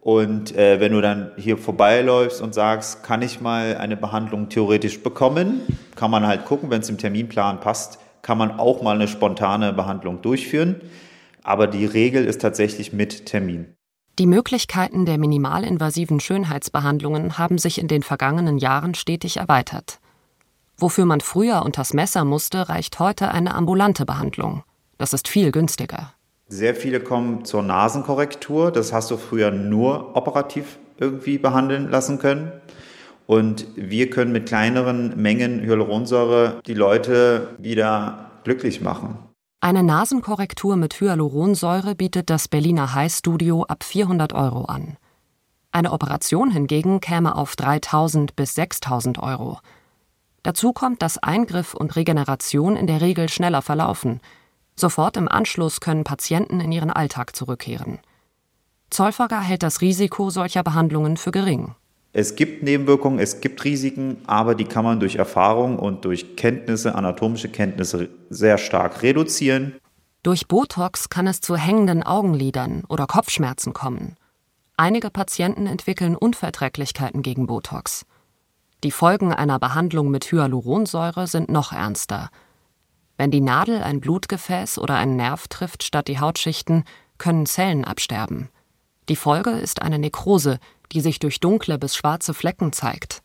Und 0.00 0.56
äh, 0.56 0.78
wenn 0.78 0.92
du 0.92 1.00
dann 1.00 1.32
hier 1.38 1.58
vorbeiläufst 1.58 2.40
und 2.40 2.54
sagst, 2.54 3.02
kann 3.02 3.20
ich 3.22 3.40
mal 3.40 3.76
eine 3.76 3.96
Behandlung 3.96 4.48
theoretisch 4.48 5.02
bekommen, 5.02 5.62
kann 5.96 6.12
man 6.12 6.24
halt 6.24 6.44
gucken, 6.44 6.70
wenn 6.70 6.82
es 6.82 6.88
im 6.88 6.98
Terminplan 6.98 7.58
passt, 7.58 7.98
kann 8.22 8.38
man 8.38 8.60
auch 8.60 8.80
mal 8.80 8.94
eine 8.94 9.08
spontane 9.08 9.72
Behandlung 9.72 10.22
durchführen. 10.22 10.80
Aber 11.42 11.66
die 11.66 11.84
Regel 11.84 12.24
ist 12.26 12.40
tatsächlich 12.40 12.92
mit 12.92 13.26
Termin. 13.26 13.74
Die 14.20 14.26
Möglichkeiten 14.26 15.06
der 15.06 15.16
minimalinvasiven 15.16 16.20
Schönheitsbehandlungen 16.20 17.38
haben 17.38 17.56
sich 17.56 17.80
in 17.80 17.88
den 17.88 18.02
vergangenen 18.02 18.58
Jahren 18.58 18.92
stetig 18.92 19.38
erweitert. 19.38 19.98
Wofür 20.76 21.06
man 21.06 21.22
früher 21.22 21.62
unters 21.64 21.94
Messer 21.94 22.26
musste, 22.26 22.68
reicht 22.68 22.98
heute 22.98 23.30
eine 23.30 23.54
ambulante 23.54 24.04
Behandlung. 24.04 24.62
Das 24.98 25.14
ist 25.14 25.26
viel 25.26 25.52
günstiger. 25.52 26.12
Sehr 26.48 26.74
viele 26.74 27.00
kommen 27.00 27.46
zur 27.46 27.62
Nasenkorrektur. 27.62 28.70
Das 28.70 28.92
hast 28.92 29.10
du 29.10 29.16
früher 29.16 29.52
nur 29.52 30.14
operativ 30.14 30.78
irgendwie 30.98 31.38
behandeln 31.38 31.90
lassen 31.90 32.18
können. 32.18 32.52
Und 33.26 33.68
wir 33.74 34.10
können 34.10 34.32
mit 34.32 34.44
kleineren 34.44 35.16
Mengen 35.16 35.62
Hyaluronsäure 35.62 36.60
die 36.66 36.74
Leute 36.74 37.54
wieder 37.56 38.32
glücklich 38.44 38.82
machen. 38.82 39.29
Eine 39.62 39.82
Nasenkorrektur 39.82 40.76
mit 40.76 40.98
Hyaluronsäure 41.02 41.94
bietet 41.94 42.30
das 42.30 42.48
Berliner 42.48 42.94
High 42.94 43.12
Studio 43.12 43.64
ab 43.64 43.84
400 43.84 44.32
Euro 44.32 44.64
an. 44.64 44.96
Eine 45.70 45.92
Operation 45.92 46.50
hingegen 46.50 47.00
käme 47.00 47.36
auf 47.36 47.56
3000 47.56 48.34
bis 48.36 48.54
6000 48.54 49.18
Euro. 49.18 49.58
Dazu 50.42 50.72
kommt, 50.72 51.02
dass 51.02 51.18
Eingriff 51.18 51.74
und 51.74 51.94
Regeneration 51.94 52.74
in 52.74 52.86
der 52.86 53.02
Regel 53.02 53.28
schneller 53.28 53.60
verlaufen. 53.60 54.20
Sofort 54.76 55.18
im 55.18 55.28
Anschluss 55.28 55.80
können 55.80 56.04
Patienten 56.04 56.60
in 56.60 56.72
ihren 56.72 56.90
Alltag 56.90 57.36
zurückkehren. 57.36 57.98
Zollfager 58.88 59.42
hält 59.42 59.62
das 59.62 59.82
Risiko 59.82 60.30
solcher 60.30 60.62
Behandlungen 60.62 61.18
für 61.18 61.32
gering. 61.32 61.74
Es 62.12 62.34
gibt 62.34 62.64
Nebenwirkungen, 62.64 63.20
es 63.20 63.40
gibt 63.40 63.64
Risiken, 63.64 64.18
aber 64.26 64.56
die 64.56 64.64
kann 64.64 64.84
man 64.84 64.98
durch 64.98 65.16
Erfahrung 65.16 65.78
und 65.78 66.04
durch 66.04 66.36
Kenntnisse, 66.36 66.94
anatomische 66.96 67.48
Kenntnisse 67.48 68.08
sehr 68.30 68.58
stark 68.58 69.02
reduzieren. 69.02 69.76
Durch 70.24 70.48
Botox 70.48 71.08
kann 71.08 71.28
es 71.28 71.40
zu 71.40 71.56
hängenden 71.56 72.02
Augenlidern 72.02 72.82
oder 72.88 73.06
Kopfschmerzen 73.06 73.72
kommen. 73.72 74.16
Einige 74.76 75.10
Patienten 75.10 75.66
entwickeln 75.66 76.16
Unverträglichkeiten 76.16 77.22
gegen 77.22 77.46
Botox. 77.46 78.06
Die 78.82 78.90
Folgen 78.90 79.32
einer 79.32 79.58
Behandlung 79.58 80.10
mit 80.10 80.32
Hyaluronsäure 80.32 81.26
sind 81.26 81.48
noch 81.48 81.72
ernster. 81.72 82.30
Wenn 83.18 83.30
die 83.30 83.42
Nadel 83.42 83.82
ein 83.82 84.00
Blutgefäß 84.00 84.78
oder 84.78 84.96
einen 84.96 85.16
Nerv 85.16 85.48
trifft 85.48 85.84
statt 85.84 86.08
die 86.08 86.18
Hautschichten, 86.18 86.84
können 87.18 87.46
Zellen 87.46 87.84
absterben. 87.84 88.48
Die 89.10 89.16
Folge 89.16 89.50
ist 89.50 89.82
eine 89.82 89.98
Nekrose, 89.98 90.58
die 90.92 91.00
sich 91.00 91.18
durch 91.18 91.40
dunkle 91.40 91.78
bis 91.78 91.96
schwarze 91.96 92.34
Flecken 92.34 92.72
zeigt. 92.72 93.22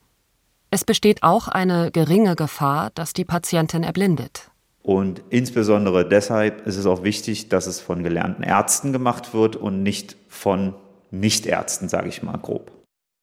Es 0.71 0.83
besteht 0.83 1.23
auch 1.23 1.47
eine 1.47 1.91
geringe 1.91 2.35
Gefahr, 2.35 2.91
dass 2.95 3.13
die 3.13 3.25
Patientin 3.25 3.83
erblindet. 3.83 4.51
Und 4.81 5.23
insbesondere 5.29 6.07
deshalb 6.07 6.67
ist 6.67 6.77
es 6.77 6.85
auch 6.85 7.03
wichtig, 7.03 7.49
dass 7.49 7.65
es 7.65 7.79
von 7.79 8.03
gelernten 8.03 8.43
Ärzten 8.43 8.93
gemacht 8.93 9.33
wird 9.33 9.55
und 9.55 9.81
nicht 9.81 10.15
von 10.27 10.75
Nichtärzten, 11.11 11.89
sage 11.89 12.09
ich 12.09 12.21
mal 12.21 12.37
grob. 12.37 12.71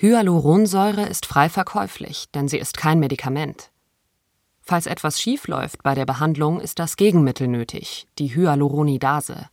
Hyaluronsäure 0.01 1.07
ist 1.07 1.27
frei 1.27 1.49
verkäuflich, 1.49 2.27
denn 2.35 2.49
sie 2.49 2.59
ist 2.59 2.77
kein 2.77 2.99
Medikament. 2.99 3.71
Falls 4.61 4.87
etwas 4.87 5.21
schiefläuft 5.21 5.83
bei 5.83 5.95
der 5.95 6.07
Behandlung, 6.07 6.59
ist 6.61 6.79
das 6.81 6.97
Gegenmittel 6.97 7.47
nötig, 7.47 8.09
die 8.19 8.35
Hyaluronidase. 8.35 9.49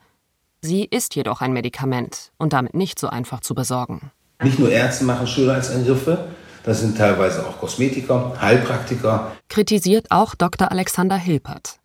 Sie 0.62 0.86
ist 0.86 1.16
jedoch 1.16 1.42
ein 1.42 1.54
Medikament 1.54 2.32
und 2.38 2.54
damit 2.54 2.74
nicht 2.74 2.98
so 2.98 3.08
einfach 3.08 3.42
zu 3.42 3.54
besorgen. 3.54 4.12
Nicht 4.42 4.60
nur 4.60 4.72
Ärzte 4.72 5.04
machen 5.04 5.28
Schönheitseingriffe, 5.28 6.28
das 6.64 6.82
sind 6.82 6.98
teilweise 6.98 7.46
auch 7.46 7.60
Kosmetiker, 7.60 8.36
Heilpraktiker. 8.40 9.32
Kritisiert 9.48 10.12
auch 10.12 10.36
Dr. 10.36 10.72
Alexander 10.72 11.18
Hilpert. 11.18 11.80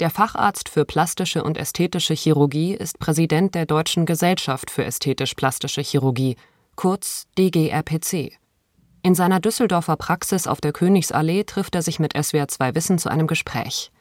Der 0.00 0.10
Facharzt 0.10 0.68
für 0.68 0.84
plastische 0.84 1.44
und 1.44 1.56
ästhetische 1.56 2.14
Chirurgie 2.14 2.74
ist 2.74 2.98
Präsident 2.98 3.54
der 3.54 3.64
Deutschen 3.64 4.06
Gesellschaft 4.06 4.70
für 4.70 4.84
ästhetisch-plastische 4.84 5.82
Chirurgie 5.82 6.36
kurz 6.74 7.26
DGRPC. 7.38 8.32
In 9.02 9.14
seiner 9.14 9.38
Düsseldorfer 9.38 9.96
Praxis 9.96 10.48
auf 10.48 10.60
der 10.60 10.72
Königsallee 10.72 11.44
trifft 11.44 11.76
er 11.76 11.82
sich 11.82 12.00
mit 12.00 12.16
SWR2 12.16 12.74
Wissen 12.74 12.98
zu 12.98 13.08
einem 13.08 13.28
Gespräch. 13.28 13.92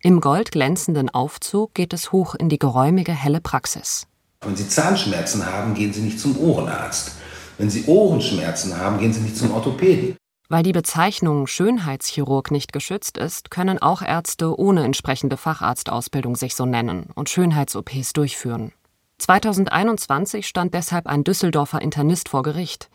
Im 0.00 0.20
goldglänzenden 0.20 1.08
Aufzug 1.08 1.74
geht 1.74 1.92
es 1.92 2.12
hoch 2.12 2.34
in 2.34 2.48
die 2.48 2.58
geräumige, 2.58 3.12
helle 3.12 3.40
Praxis. 3.40 4.06
Wenn 4.42 4.56
Sie 4.56 4.68
Zahnschmerzen 4.68 5.44
haben, 5.44 5.74
gehen 5.74 5.92
Sie 5.92 6.00
nicht 6.00 6.18
zum 6.18 6.38
Ohrenarzt. 6.38 7.12
Wenn 7.58 7.68
Sie 7.68 7.84
Ohrenschmerzen 7.84 8.78
haben, 8.78 8.98
gehen 8.98 9.12
Sie 9.12 9.20
nicht 9.20 9.36
zum 9.36 9.52
Orthopäden. 9.52 10.16
Weil 10.48 10.62
die 10.62 10.72
Bezeichnung 10.72 11.46
Schönheitschirurg 11.46 12.50
nicht 12.50 12.72
geschützt 12.72 13.18
ist, 13.18 13.50
können 13.50 13.80
auch 13.80 14.00
Ärzte 14.00 14.58
ohne 14.58 14.82
entsprechende 14.82 15.36
Facharztausbildung 15.36 16.36
sich 16.36 16.56
so 16.56 16.64
nennen 16.64 17.10
und 17.14 17.28
Schönheits-OPs 17.28 18.14
durchführen. 18.14 18.72
2021 19.18 20.48
stand 20.48 20.72
deshalb 20.72 21.06
ein 21.06 21.22
Düsseldorfer 21.22 21.82
Internist 21.82 22.30
vor 22.30 22.42
Gericht. 22.42 22.88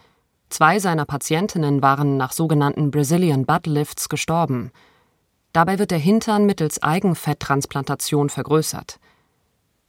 Zwei 0.49 0.79
seiner 0.79 1.05
Patientinnen 1.05 1.83
waren 1.83 2.17
nach 2.17 2.31
sogenannten 2.31 2.89
Brazilian 2.89 3.45
Butt 3.45 3.67
Lifts 3.67 4.09
gestorben. 4.09 4.71
Dabei 5.53 5.77
wird 5.77 5.91
der 5.91 5.99
Hintern 5.99 6.47
mittels 6.47 6.81
Eigenfetttransplantation 6.81 8.29
vergrößert. 8.29 8.99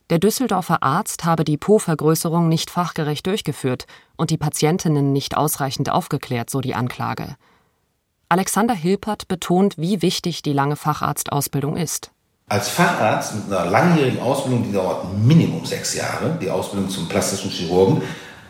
Der 0.08 0.20
Düsseldorfer 0.20 0.84
Arzt 0.84 1.24
habe 1.24 1.42
die 1.42 1.56
Po-Vergrößerung 1.56 2.48
nicht 2.48 2.70
fachgerecht 2.70 3.26
durchgeführt 3.26 3.86
und 4.16 4.30
die 4.30 4.36
Patientinnen 4.36 5.12
nicht 5.12 5.36
ausreichend 5.36 5.90
aufgeklärt, 5.90 6.48
so 6.48 6.60
die 6.60 6.76
Anklage. 6.76 7.34
Alexander 8.28 8.74
Hilpert 8.74 9.26
betont, 9.26 9.78
wie 9.78 10.02
wichtig 10.02 10.42
die 10.42 10.52
lange 10.52 10.76
Facharztausbildung 10.76 11.76
ist. 11.76 12.12
Als 12.48 12.68
Facharzt 12.68 13.34
mit 13.34 13.52
einer 13.52 13.68
langjährigen 13.68 14.20
Ausbildung, 14.20 14.62
die 14.62 14.72
dauert 14.72 15.12
Minimum 15.12 15.66
sechs 15.66 15.96
Jahre, 15.96 16.38
die 16.40 16.50
Ausbildung 16.50 16.88
zum 16.88 17.08
plastischen 17.08 17.50
Chirurgen, 17.50 18.02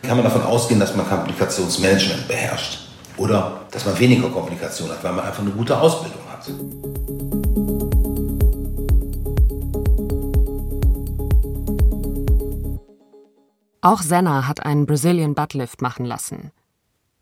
kann 0.02 0.18
man 0.18 0.24
davon 0.24 0.42
ausgehen, 0.42 0.78
dass 0.78 0.94
man 0.94 1.08
Komplikationsmanagement 1.08 2.28
beherrscht. 2.28 2.80
Oder 3.16 3.62
dass 3.70 3.86
man 3.86 3.98
weniger 3.98 4.28
Komplikationen 4.28 4.94
hat, 4.94 5.02
weil 5.02 5.12
man 5.14 5.24
einfach 5.24 5.40
eine 5.40 5.52
gute 5.52 5.80
Ausbildung 5.80 6.20
hat. 6.30 7.35
Auch 13.86 14.02
Senna 14.02 14.48
hat 14.48 14.66
einen 14.66 14.86
Brazilian 14.86 15.34
Buttlift 15.34 15.80
machen 15.80 16.04
lassen. 16.04 16.50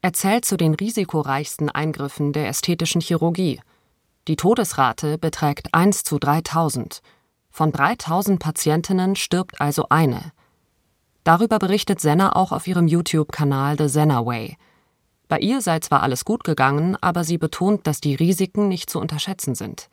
Er 0.00 0.12
zählt 0.12 0.44
zu 0.44 0.56
den 0.56 0.74
risikoreichsten 0.74 1.68
Eingriffen 1.68 2.32
der 2.32 2.48
ästhetischen 2.48 3.00
Chirurgie– 3.00 3.60
die 4.26 4.36
Todesrate 4.36 5.18
beträgt 5.18 5.74
1 5.74 6.02
zu 6.02 6.18
3000. 6.18 7.02
Von 7.50 7.72
3000 7.72 8.40
Patientinnen 8.40 9.16
stirbt 9.16 9.60
also 9.60 9.86
eine. 9.90 10.32
Darüber 11.24 11.58
berichtet 11.58 12.00
Senna 12.00 12.34
auch 12.34 12.50
auf 12.50 12.66
ihrem 12.66 12.88
YouTube-Kanal 12.88 13.76
The 13.76 13.88
Senna 13.88 14.24
Way. 14.24 14.56
Bei 15.28 15.38
ihr 15.38 15.60
sei 15.60 15.80
zwar 15.80 16.02
alles 16.02 16.24
gut 16.24 16.42
gegangen, 16.42 16.96
aber 17.02 17.22
sie 17.22 17.36
betont, 17.36 17.86
dass 17.86 18.00
die 18.00 18.14
Risiken 18.14 18.68
nicht 18.68 18.88
zu 18.88 18.98
unterschätzen 18.98 19.54
sind. 19.54 19.90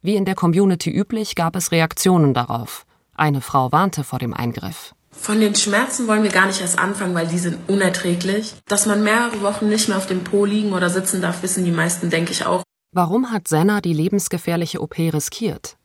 Wie 0.00 0.16
in 0.16 0.24
der 0.24 0.34
Community 0.34 0.90
üblich 0.90 1.34
gab 1.34 1.54
es 1.54 1.70
Reaktionen 1.70 2.32
darauf. 2.32 2.86
Eine 3.14 3.42
Frau 3.42 3.72
warnte 3.72 4.04
vor 4.04 4.18
dem 4.18 4.32
Eingriff. 4.32 4.94
Von 5.12 5.40
den 5.40 5.54
Schmerzen 5.54 6.06
wollen 6.08 6.22
wir 6.22 6.30
gar 6.30 6.46
nicht 6.46 6.60
erst 6.60 6.78
anfangen, 6.78 7.14
weil 7.14 7.26
die 7.26 7.38
sind 7.38 7.68
unerträglich. 7.68 8.54
Dass 8.66 8.86
man 8.86 9.02
mehrere 9.02 9.42
Wochen 9.42 9.68
nicht 9.68 9.88
mehr 9.88 9.96
auf 9.96 10.06
dem 10.06 10.24
Po 10.24 10.44
liegen 10.44 10.72
oder 10.72 10.88
sitzen 10.88 11.20
darf, 11.20 11.42
wissen 11.42 11.64
die 11.64 11.72
meisten, 11.72 12.10
denke 12.10 12.32
ich 12.32 12.46
auch. 12.46 12.62
Warum 12.92 13.30
hat 13.30 13.46
Senna 13.48 13.80
die 13.80 13.92
lebensgefährliche 13.92 14.80
OP 14.80 14.98
riskiert? 14.98 15.76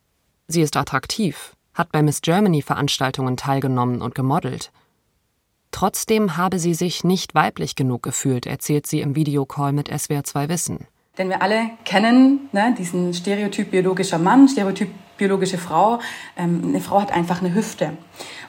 Sie 0.48 0.62
ist 0.62 0.78
attraktiv, 0.78 1.54
hat 1.74 1.92
bei 1.92 2.02
Miss 2.02 2.22
Germany 2.22 2.62
Veranstaltungen 2.62 3.38
teilgenommen 3.38 4.02
und 4.02 4.16
gemodelt. 4.16 4.72
Trotzdem 5.72 6.38
habe 6.38 6.58
sie 6.58 6.74
sich 6.74 7.04
nicht 7.04 7.36
weiblich 7.36 7.76
genug 7.76 8.04
gefühlt, 8.04 8.46
erzählt 8.46 8.88
sie 8.88 9.02
im 9.02 9.16
Videocall 9.16 9.74
mit 9.74 9.92
SWR2 9.92 10.50
Wissen. 10.50 10.88
Denn 11.18 11.30
wir 11.30 11.42
alle 11.42 11.70
kennen 11.84 12.50
ne, 12.52 12.74
diesen 12.78 13.14
Stereotyp 13.14 13.72
biologischer 13.72 14.18
Mann, 14.18 14.48
Stereotyp 14.48 14.90
biologische 15.18 15.58
Frau. 15.58 16.00
Ähm, 16.38 16.62
eine 16.66 16.82
Frau 16.82 17.02
hat 17.02 17.12
einfach 17.12 17.42
eine 17.42 17.54
Hüfte. 17.54 17.98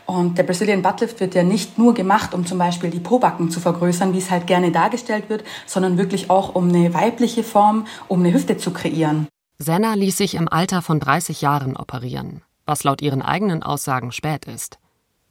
Und 0.07 0.39
der 0.39 0.45
Brazilian 0.45 0.83
Buttlift 0.83 1.19
wird 1.21 1.35
ja 1.35 1.43
nicht 1.43 1.79
nur 1.79 1.93
gemacht, 1.93 2.33
um 2.33 2.47
zum 2.47 2.59
Beispiel 2.59 2.91
die 2.91 3.01
Pobacken 3.01 3.51
zu 3.51 3.59
vergrößern, 3.59 4.13
wie 4.13 4.19
es 4.19 4.31
halt 4.31 4.47
gerne 4.47 4.71
dargestellt 4.71 5.29
wird, 5.29 5.45
sondern 5.67 5.99
wirklich 5.99 6.31
auch 6.31 6.55
um 6.55 6.69
eine 6.69 6.95
weibliche 6.95 7.43
Form, 7.43 7.87
um 8.07 8.21
eine 8.21 8.33
Hüfte 8.33 8.57
zu 8.57 8.71
kreieren. 8.71 9.27
Senna 9.59 9.95
ließ 9.95 10.17
sich 10.17 10.35
im 10.35 10.49
Alter 10.49 10.83
von 10.83 11.01
30 11.01 11.41
Jahren 11.41 11.77
operieren, 11.77 12.43
was 12.67 12.85
laut 12.85 13.03
ihren 13.03 13.23
eigenen 13.23 13.63
Aussagen 13.63 14.13
spät 14.13 14.45
ist. 14.45 14.79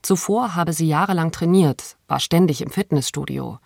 Zuvor 0.02 0.56
habe 0.56 0.74
sie 0.74 0.88
jahrelang 0.88 1.32
trainiert, 1.32 1.96
war 2.08 2.20
ständig 2.20 2.62
im 2.62 2.70
Fitnessstudio. 2.70 3.60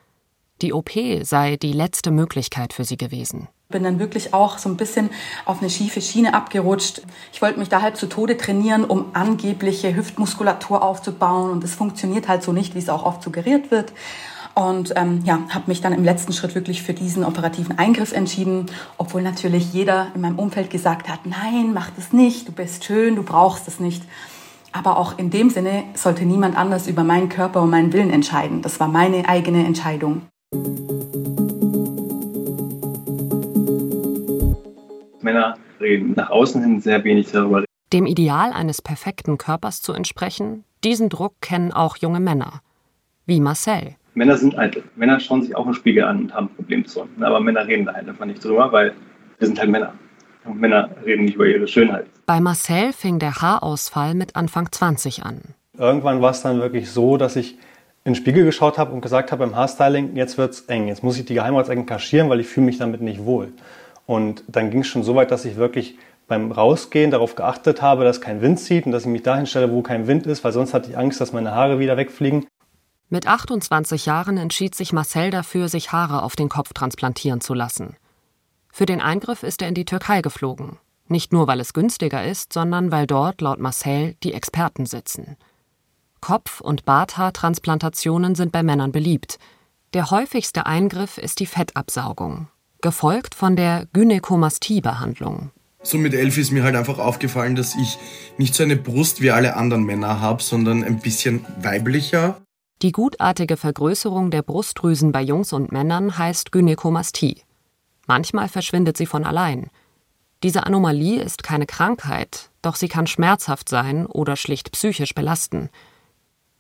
Die 0.62 0.74
OP 0.74 0.92
sei 1.24 1.58
die 1.58 1.74
letzte 1.74 2.12
Möglichkeit 2.12 2.74
für 2.74 2.84
sie 2.84 2.98
gewesen. 2.98 3.48
Bin 3.72 3.84
dann 3.84 4.00
wirklich 4.00 4.34
auch 4.34 4.58
so 4.58 4.68
ein 4.68 4.78
bisschen 4.78 5.12
auf 5.46 5.60
eine 5.62 5.70
schiefe 5.70 6.02
Schiene 6.02 6.34
abgerutscht. 6.34 7.04
Ich 7.32 7.40
wollte 7.40 7.60
mich 7.60 7.70
da 7.70 7.84
halb 7.84 7.98
zu 7.98 8.10
Tode 8.10 8.36
trainieren, 8.36 8.84
um 8.84 9.12
angebliche 9.14 9.96
Hüftmuskulatur 9.96 10.82
aufzubauen. 10.82 11.52
Und 11.52 11.64
es 11.64 11.76
funktioniert 11.76 12.28
halt 12.28 12.42
so 12.42 12.52
nicht, 12.52 12.74
wie 12.74 12.80
es 12.80 12.90
auch 12.90 13.06
oft 13.06 13.22
suggeriert 13.22 13.70
wird. 13.70 13.94
Und 14.56 14.94
ähm, 14.96 15.22
ja, 15.24 15.42
habe 15.50 15.66
mich 15.68 15.82
dann 15.82 15.94
im 15.94 16.04
letzten 16.04 16.34
Schritt 16.34 16.56
wirklich 16.56 16.82
für 16.82 16.96
diesen 16.96 17.24
operativen 17.24 17.78
Eingriff 17.78 18.12
entschieden, 18.12 18.66
obwohl 18.98 19.22
natürlich 19.22 19.72
jeder 19.72 20.08
in 20.16 20.22
meinem 20.22 20.40
Umfeld 20.40 20.72
gesagt 20.72 21.08
hat, 21.08 21.28
nein, 21.28 21.72
mach 21.72 21.92
das 21.92 22.12
nicht, 22.12 22.48
du 22.48 22.52
bist 22.52 22.86
schön, 22.86 23.16
du 23.16 23.22
brauchst 23.22 23.68
es 23.68 23.80
nicht. 23.80 24.02
Aber 24.72 24.98
auch 24.98 25.20
in 25.20 25.30
dem 25.30 25.52
Sinne 25.52 25.84
sollte 25.94 26.26
niemand 26.26 26.58
anders 26.58 26.88
über 26.88 27.04
meinen 27.04 27.30
Körper 27.30 27.62
und 27.62 27.70
meinen 27.70 27.94
Willen 27.94 28.10
entscheiden. 28.10 28.64
Das 28.64 28.80
war 28.80 28.88
meine 28.88 29.30
eigene 29.30 29.64
Entscheidung. 29.64 30.24
Männer 35.24 35.58
reden 35.80 36.14
nach 36.16 36.30
außen 36.30 36.62
hin 36.62 36.82
sehr 36.82 37.04
wenig 37.04 37.32
darüber. 37.32 37.64
Dem 37.94 38.06
Ideal 38.06 38.52
eines 38.54 38.82
perfekten 38.82 39.38
Körpers 39.38 39.82
zu 39.82 39.94
entsprechen, 39.94 40.64
diesen 40.84 41.10
Druck 41.10 41.42
kennen 41.42 41.72
auch 41.72 41.98
junge 41.98 42.20
Männer. 42.20 42.62
Wie 43.26 43.40
Marcel. 43.40 43.96
Männer 44.14 44.38
sind 44.38 44.58
eitel. 44.58 44.84
Männer 44.96 45.20
schauen 45.20 45.42
sich 45.42 45.56
auch 45.56 45.66
im 45.66 45.74
Spiegel 45.74 46.04
an 46.04 46.20
und 46.20 46.34
haben 46.34 46.50
Problemzonen. 46.50 47.24
Aber 47.24 47.40
Männer 47.40 47.68
reden 47.68 47.86
da 47.86 47.94
halt 47.94 48.08
einfach 48.08 48.26
nicht 48.26 48.44
drüber, 48.44 48.72
weil 48.72 48.94
wir 49.38 49.48
sind 49.48 49.60
halt 49.60 49.70
Männer. 49.70 49.94
Und 50.46 50.60
Männer 50.60 50.90
reden 51.06 51.26
nicht 51.26 51.36
über 51.36 51.46
ihre 51.46 51.68
Schönheit. 51.68 52.08
Bei 52.26 52.40
Marcel 52.40 52.94
fing 52.94 53.20
der 53.20 53.42
Haarausfall 53.42 54.14
mit 54.14 54.36
Anfang 54.36 54.72
20 54.72 55.26
an. 55.26 55.42
Irgendwann 55.78 56.22
war 56.22 56.32
es 56.32 56.42
dann 56.42 56.60
wirklich 56.60 56.90
so, 56.92 57.18
dass 57.18 57.36
ich 57.36 57.54
in 58.04 58.14
den 58.14 58.16
Spiegel 58.16 58.46
geschaut 58.46 58.78
habe 58.78 58.92
und 58.92 59.02
gesagt 59.02 59.32
habe 59.32 59.46
beim 59.46 59.56
Haarstyling, 59.56 60.16
jetzt 60.16 60.38
wird 60.38 60.54
es 60.54 60.62
eng. 60.62 60.88
Jetzt 60.88 61.04
muss 61.04 61.18
ich 61.18 61.26
die 61.26 61.34
Geheimratsecken 61.36 61.86
kaschieren, 61.86 62.30
weil 62.30 62.40
ich 62.40 62.48
fühle 62.48 62.66
mich 62.66 62.78
damit 62.78 63.02
nicht 63.02 63.26
wohl. 63.26 63.54
Und 64.10 64.44
dann 64.48 64.72
ging 64.72 64.80
es 64.80 64.88
schon 64.88 65.04
so 65.04 65.14
weit, 65.14 65.30
dass 65.30 65.46
ich 65.46 65.56
wirklich 65.56 65.96
beim 66.28 66.52
Rausgehen 66.52 67.12
darauf 67.12 67.36
geachtet 67.36 67.84
habe, 67.84 68.04
dass 68.04 68.22
kein 68.22 68.42
Wind 68.42 68.60
zieht 68.60 68.88
und 68.88 68.92
dass 68.92 69.04
ich 69.04 69.10
mich 69.10 69.22
dahin 69.22 69.46
stelle, 69.46 69.72
wo 69.72 69.84
kein 69.84 70.08
Wind 70.08 70.26
ist, 70.26 70.44
weil 70.44 70.52
sonst 70.52 70.74
hatte 70.74 70.90
ich 70.90 70.98
Angst, 70.98 71.22
dass 71.22 71.32
meine 71.32 71.52
Haare 71.52 71.78
wieder 71.78 71.96
wegfliegen. 71.96 72.48
Mit 73.10 73.28
28 73.28 74.08
Jahren 74.08 74.38
entschied 74.38 74.74
sich 74.74 74.94
Marcel 74.94 75.30
dafür, 75.30 75.70
sich 75.70 75.92
Haare 75.92 76.24
auf 76.24 76.36
den 76.36 76.50
Kopf 76.50 76.74
transplantieren 76.74 77.40
zu 77.40 77.54
lassen. 77.54 77.98
Für 78.72 78.88
den 78.88 79.00
Eingriff 79.00 79.44
ist 79.44 79.62
er 79.62 79.68
in 79.68 79.76
die 79.76 79.86
Türkei 79.86 80.24
geflogen. 80.24 80.80
Nicht 81.08 81.32
nur, 81.32 81.46
weil 81.46 81.60
es 81.60 81.74
günstiger 81.74 82.26
ist, 82.26 82.52
sondern 82.52 82.92
weil 82.92 83.06
dort, 83.06 83.42
laut 83.42 83.60
Marcel, 83.60 84.16
die 84.24 84.34
Experten 84.34 84.88
sitzen. 84.88 85.38
Kopf- 86.20 86.62
und 86.62 86.84
Barthaartransplantationen 86.84 88.34
sind 88.34 88.52
bei 88.52 88.64
Männern 88.64 88.92
beliebt. 88.92 89.38
Der 89.94 90.10
häufigste 90.10 90.66
Eingriff 90.66 91.20
ist 91.20 91.40
die 91.40 91.46
Fettabsaugung. 91.46 92.48
Gefolgt 92.82 93.36
von 93.36 93.56
der 93.56 93.88
Gynäkomastie-Behandlung. 93.94 95.52
So 95.82 95.98
mit 95.98 96.14
elf 96.14 96.38
ist 96.38 96.52
mir 96.52 96.64
halt 96.64 96.76
einfach 96.76 97.00
aufgefallen, 97.00 97.56
dass 97.56 97.76
ich 97.76 97.98
nicht 98.38 98.54
so 98.54 98.64
eine 98.64 98.76
Brust 98.76 99.22
wie 99.22 99.32
alle 99.32 99.56
anderen 99.56 99.84
Männer 99.84 100.20
habe, 100.20 100.44
sondern 100.44 100.84
ein 100.84 101.00
bisschen 101.00 101.46
weiblicher. 101.62 102.42
Die 102.82 102.92
gutartige 102.92 103.58
Vergrößerung 103.58 104.32
der 104.32 104.42
Brustdrüsen 104.42 105.12
bei 105.12 105.22
Jungs 105.22 105.54
und 105.54 105.72
Männern 105.72 106.18
heißt 106.18 106.52
Gynäkomastie. 106.52 107.44
Manchmal 108.08 108.50
verschwindet 108.50 108.98
sie 108.98 109.06
von 109.06 109.26
allein. 109.26 109.70
Diese 110.44 110.66
Anomalie 110.66 111.22
ist 111.22 111.44
keine 111.44 111.66
Krankheit, 111.66 112.50
doch 112.62 112.76
sie 112.76 112.88
kann 112.88 113.08
schmerzhaft 113.08 113.68
sein 113.68 114.06
oder 114.06 114.36
schlicht 114.36 114.72
psychisch 114.72 115.14
belasten. 115.14 115.70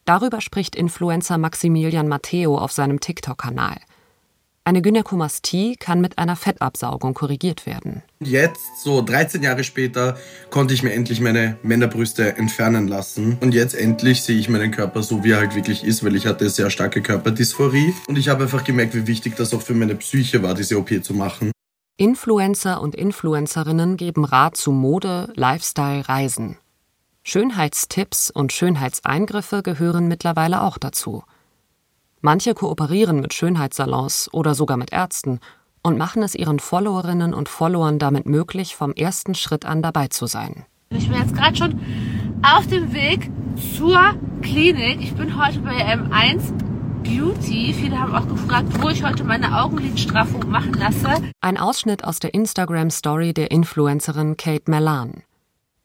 Darüber 0.05 0.41
spricht 0.41 0.75
Influencer 0.75 1.37
Maximilian 1.37 2.07
Matteo 2.07 2.57
auf 2.57 2.71
seinem 2.71 2.99
TikTok-Kanal. 2.99 3.77
Eine 4.69 4.83
Gynäkomastie 4.83 5.77
kann 5.77 5.99
mit 5.99 6.19
einer 6.19 6.35
Fettabsaugung 6.35 7.15
korrigiert 7.15 7.65
werden. 7.65 8.03
Jetzt, 8.19 8.83
so 8.83 9.01
13 9.01 9.41
Jahre 9.41 9.63
später, 9.63 10.15
konnte 10.51 10.75
ich 10.75 10.83
mir 10.83 10.93
endlich 10.93 11.21
meine 11.21 11.57
Männerbrüste 11.63 12.37
entfernen 12.37 12.87
lassen. 12.87 13.39
Und 13.41 13.55
jetzt 13.55 13.73
endlich 13.73 14.21
sehe 14.21 14.37
ich 14.37 14.47
meinen 14.47 14.69
Körper 14.69 15.01
so, 15.01 15.23
wie 15.23 15.31
er 15.31 15.39
halt 15.39 15.55
wirklich 15.55 15.83
ist, 15.83 16.05
weil 16.05 16.15
ich 16.15 16.27
hatte 16.27 16.47
sehr 16.51 16.69
starke 16.69 17.01
Körperdysphorie. 17.01 17.95
Und 18.07 18.19
ich 18.19 18.29
habe 18.29 18.43
einfach 18.43 18.63
gemerkt, 18.63 18.93
wie 18.93 19.07
wichtig 19.07 19.35
das 19.35 19.55
auch 19.55 19.63
für 19.63 19.73
meine 19.73 19.95
Psyche 19.95 20.43
war, 20.43 20.53
diese 20.53 20.77
OP 20.77 21.03
zu 21.03 21.15
machen. 21.15 21.51
Influencer 21.97 22.79
und 22.79 22.93
Influencerinnen 22.93 23.97
geben 23.97 24.23
Rat 24.23 24.55
zu 24.55 24.71
Mode, 24.71 25.33
Lifestyle, 25.33 26.07
Reisen. 26.07 26.59
Schönheitstipps 27.23 28.29
und 28.29 28.53
Schönheitseingriffe 28.53 29.63
gehören 29.63 30.07
mittlerweile 30.07 30.61
auch 30.61 30.77
dazu. 30.77 31.23
Manche 32.21 32.53
kooperieren 32.53 33.21
mit 33.21 33.33
Schönheitssalons 33.33 34.29
oder 34.33 34.53
sogar 34.53 34.75
mit 34.75 34.91
Ärzten 34.91 35.39
und 35.83 35.97
machen 35.97 36.21
es 36.21 36.35
ihren 36.35 36.59
Followerinnen 36.59 37.33
und 37.33 37.47
Followern 37.47 37.97
damit 37.97 38.25
möglich, 38.25 38.75
vom 38.75 38.91
ersten 38.91 39.35
Schritt 39.35 39.65
an 39.65 39.81
dabei 39.81 40.07
zu 40.09 40.25
sein. 40.25 40.65
Ich 40.89 41.07
bin 41.07 41.17
jetzt 41.17 41.33
gerade 41.33 41.55
schon 41.55 41.79
auf 42.41 42.67
dem 42.67 42.93
Weg 42.93 43.29
zur 43.77 44.15
Klinik. 44.41 45.01
Ich 45.01 45.13
bin 45.13 45.41
heute 45.41 45.59
bei 45.59 45.71
M1 45.71 46.51
Beauty. 47.03 47.73
Viele 47.73 47.97
haben 47.97 48.13
auch 48.13 48.27
gefragt, 48.27 48.67
wo 48.81 48.89
ich 48.89 49.03
heute 49.03 49.23
meine 49.23 49.61
Augenlidstraffung 49.61 50.49
machen 50.49 50.73
lasse. 50.73 51.23
Ein 51.39 51.57
Ausschnitt 51.57 52.03
aus 52.03 52.19
der 52.19 52.33
Instagram-Story 52.33 53.33
der 53.33 53.51
Influencerin 53.51 54.35
Kate 54.35 54.69
Melan. 54.69 55.23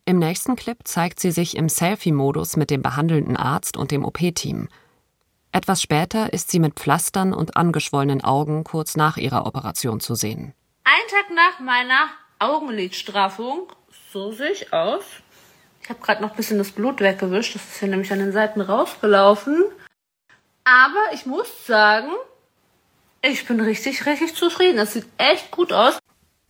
Im 0.05 0.19
nächsten 0.19 0.57
Clip 0.57 0.79
zeigt 0.85 1.21
sie 1.21 1.31
sich 1.31 1.57
im 1.57 1.69
Selfie-Modus 1.69 2.57
mit 2.57 2.71
dem 2.71 2.83
behandelnden 2.83 3.37
Arzt 3.37 3.77
und 3.77 3.91
dem 3.91 4.05
OP-Team. 4.05 4.69
Etwas 5.55 5.81
später 5.81 6.33
ist 6.33 6.51
sie 6.51 6.59
mit 6.59 6.81
Pflastern 6.81 7.33
und 7.33 7.57
angeschwollenen 7.57 8.25
Augen 8.25 8.65
kurz 8.65 8.97
nach 8.97 9.17
ihrer 9.17 9.47
Operation 9.47 10.01
zu 10.01 10.17
sehen. 10.17 10.53
Ein 10.83 11.09
Tag 11.09 11.33
nach 11.33 11.61
meiner 11.61 12.09
Augenlidstraffung, 12.41 13.69
so 14.13 14.33
sehe 14.33 14.51
ich 14.51 14.73
aus. 14.73 15.05
Ich 15.81 15.89
habe 15.91 16.01
gerade 16.01 16.23
noch 16.23 16.31
ein 16.31 16.37
bisschen 16.37 16.59
das 16.59 16.73
Blut 16.73 17.01
weggewischt, 17.01 17.55
das 17.55 17.63
ist 17.63 17.79
hier 17.79 17.87
nämlich 17.87 18.13
an 18.13 18.19
den 18.19 18.33
Seiten 18.33 18.61
rausgelaufen. 18.61 19.63
Aber 20.65 21.13
ich 21.15 21.25
muss 21.25 21.47
sagen, 21.69 22.11
ich 23.23 23.47
bin 23.47 23.61
richtig, 23.61 24.07
richtig 24.07 24.35
zufrieden. 24.35 24.79
Das 24.79 24.95
sieht 24.95 25.07
echt 25.19 25.53
gut 25.53 25.73
aus. 25.73 26.01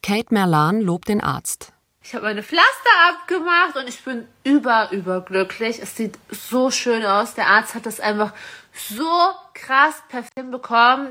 Kate 0.03 0.33
Merlan 0.33 0.81
lobt 0.81 1.09
den 1.09 1.21
Arzt. 1.21 1.74
Ich 2.07 2.15
habe 2.15 2.27
meine 2.27 2.43
Pflaster 2.43 2.91
abgemacht 3.09 3.77
und 3.77 3.89
ich 3.89 4.05
bin 4.05 4.27
über, 4.45 4.93
überglücklich. 4.93 5.81
Es 5.81 5.97
sieht 5.97 6.19
so 6.29 6.71
schön 6.71 7.03
aus. 7.03 7.35
Der 7.35 7.47
Arzt 7.47 7.75
hat 7.75 7.87
das 7.87 7.99
einfach 7.99 8.35
so 8.75 9.09
krass 9.55 10.03
perfekt 10.11 10.51
bekommen. 10.51 11.09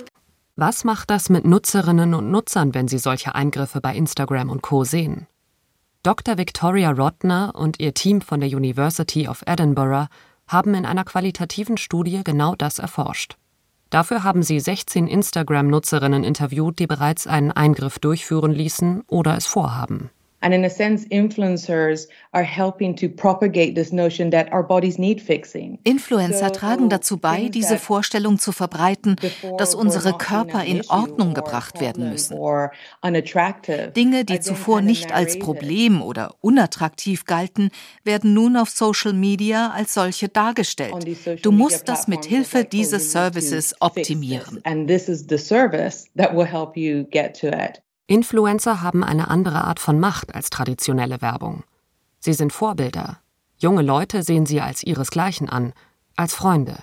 Was 0.56 0.84
macht 0.84 1.10
das 1.10 1.30
mit 1.30 1.46
Nutzerinnen 1.46 2.14
und 2.14 2.30
Nutzern, 2.30 2.76
wenn 2.76 2.88
sie 2.88 3.00
solche 3.00 3.34
Eingriffe 3.34 3.82
bei 3.82 3.96
Instagram 3.96 4.52
und 4.52 4.62
Co. 4.62 4.84
sehen? 4.84 5.26
Dr. 6.04 6.38
Victoria 6.38 6.92
Rodner 6.92 7.54
und 7.56 7.80
ihr 7.80 7.96
Team 7.96 8.22
von 8.22 8.40
der 8.40 8.50
University 8.50 9.28
of 9.28 9.42
Edinburgh 9.48 10.08
haben 10.48 10.76
in 10.76 10.86
einer 10.86 11.06
qualitativen 11.06 11.78
Studie 11.78 12.22
genau 12.24 12.54
das 12.56 12.78
erforscht. 12.78 13.38
Dafür 13.90 14.24
haben 14.24 14.44
sie 14.44 14.60
16 14.60 15.08
Instagram-Nutzerinnen 15.08 16.24
interviewt, 16.24 16.78
die 16.78 16.88
bereits 16.88 17.26
einen 17.26 17.52
Eingriff 17.52 17.98
durchführen 17.98 18.52
ließen 18.52 19.04
oder 19.08 19.36
es 19.36 19.48
vorhaben. 19.48 20.12
And 20.44 20.54
in 20.54 20.66
a 20.66 20.70
sense, 20.70 21.08
influencers 21.08 22.10
are 22.34 22.44
helping 22.44 22.98
to 22.98 23.08
propagate 23.08 23.76
this 23.76 23.94
notion 23.94 24.30
that 24.32 24.52
our 24.52 24.62
bodies 24.62 25.00
need 25.00 25.22
fixing. 25.22 25.80
Influencer 25.86 26.52
tragen 26.52 26.90
dazu 26.90 27.16
bei, 27.16 27.48
diese 27.48 27.78
Vorstellung 27.78 28.40
zu 28.40 28.52
verbreiten, 28.52 29.16
dass 29.58 29.74
unsere 29.74 30.18
Körper 30.18 30.66
in 30.66 30.82
Ordnung 30.90 31.34
gebracht 31.34 31.80
werden 31.80 32.10
müssen. 32.10 32.38
Dinge, 33.96 34.26
die 34.26 34.40
zuvor 34.42 34.82
nicht 34.82 35.14
als 35.14 35.40
Problem 35.40 36.02
oder 36.02 36.36
unattraktiv 36.42 37.24
galten, 37.24 37.70
werden 38.04 38.34
nun 38.34 38.58
auf 38.58 38.70
Social 38.70 39.14
Media 39.14 39.70
als 39.70 39.94
solche 39.94 40.28
dargestellt. 40.28 40.94
Du 41.42 41.54
musst 41.54 41.88
das 41.88 42.10
mit 42.10 42.26
Hilfe 42.26 42.66
dieses 42.66 43.14
Services 43.14 43.76
optimieren. 43.80 44.62
Influencer 48.14 48.82
haben 48.82 49.04
eine 49.04 49.30
andere 49.30 49.64
Art 49.64 49.80
von 49.80 50.00
Macht 50.00 50.36
als 50.36 50.50
traditionelle 50.50 51.22
Werbung. 51.22 51.64
Sie 52.20 52.34
sind 52.34 52.54
Vorbilder. 52.54 53.20
Junge 53.58 53.82
Leute 53.82 54.24
sehen 54.24 54.46
sie 54.46 54.62
als 54.62 54.84
ihresgleichen 54.84 55.50
an, 55.50 55.74
als 56.16 56.34
Freunde. 56.36 56.78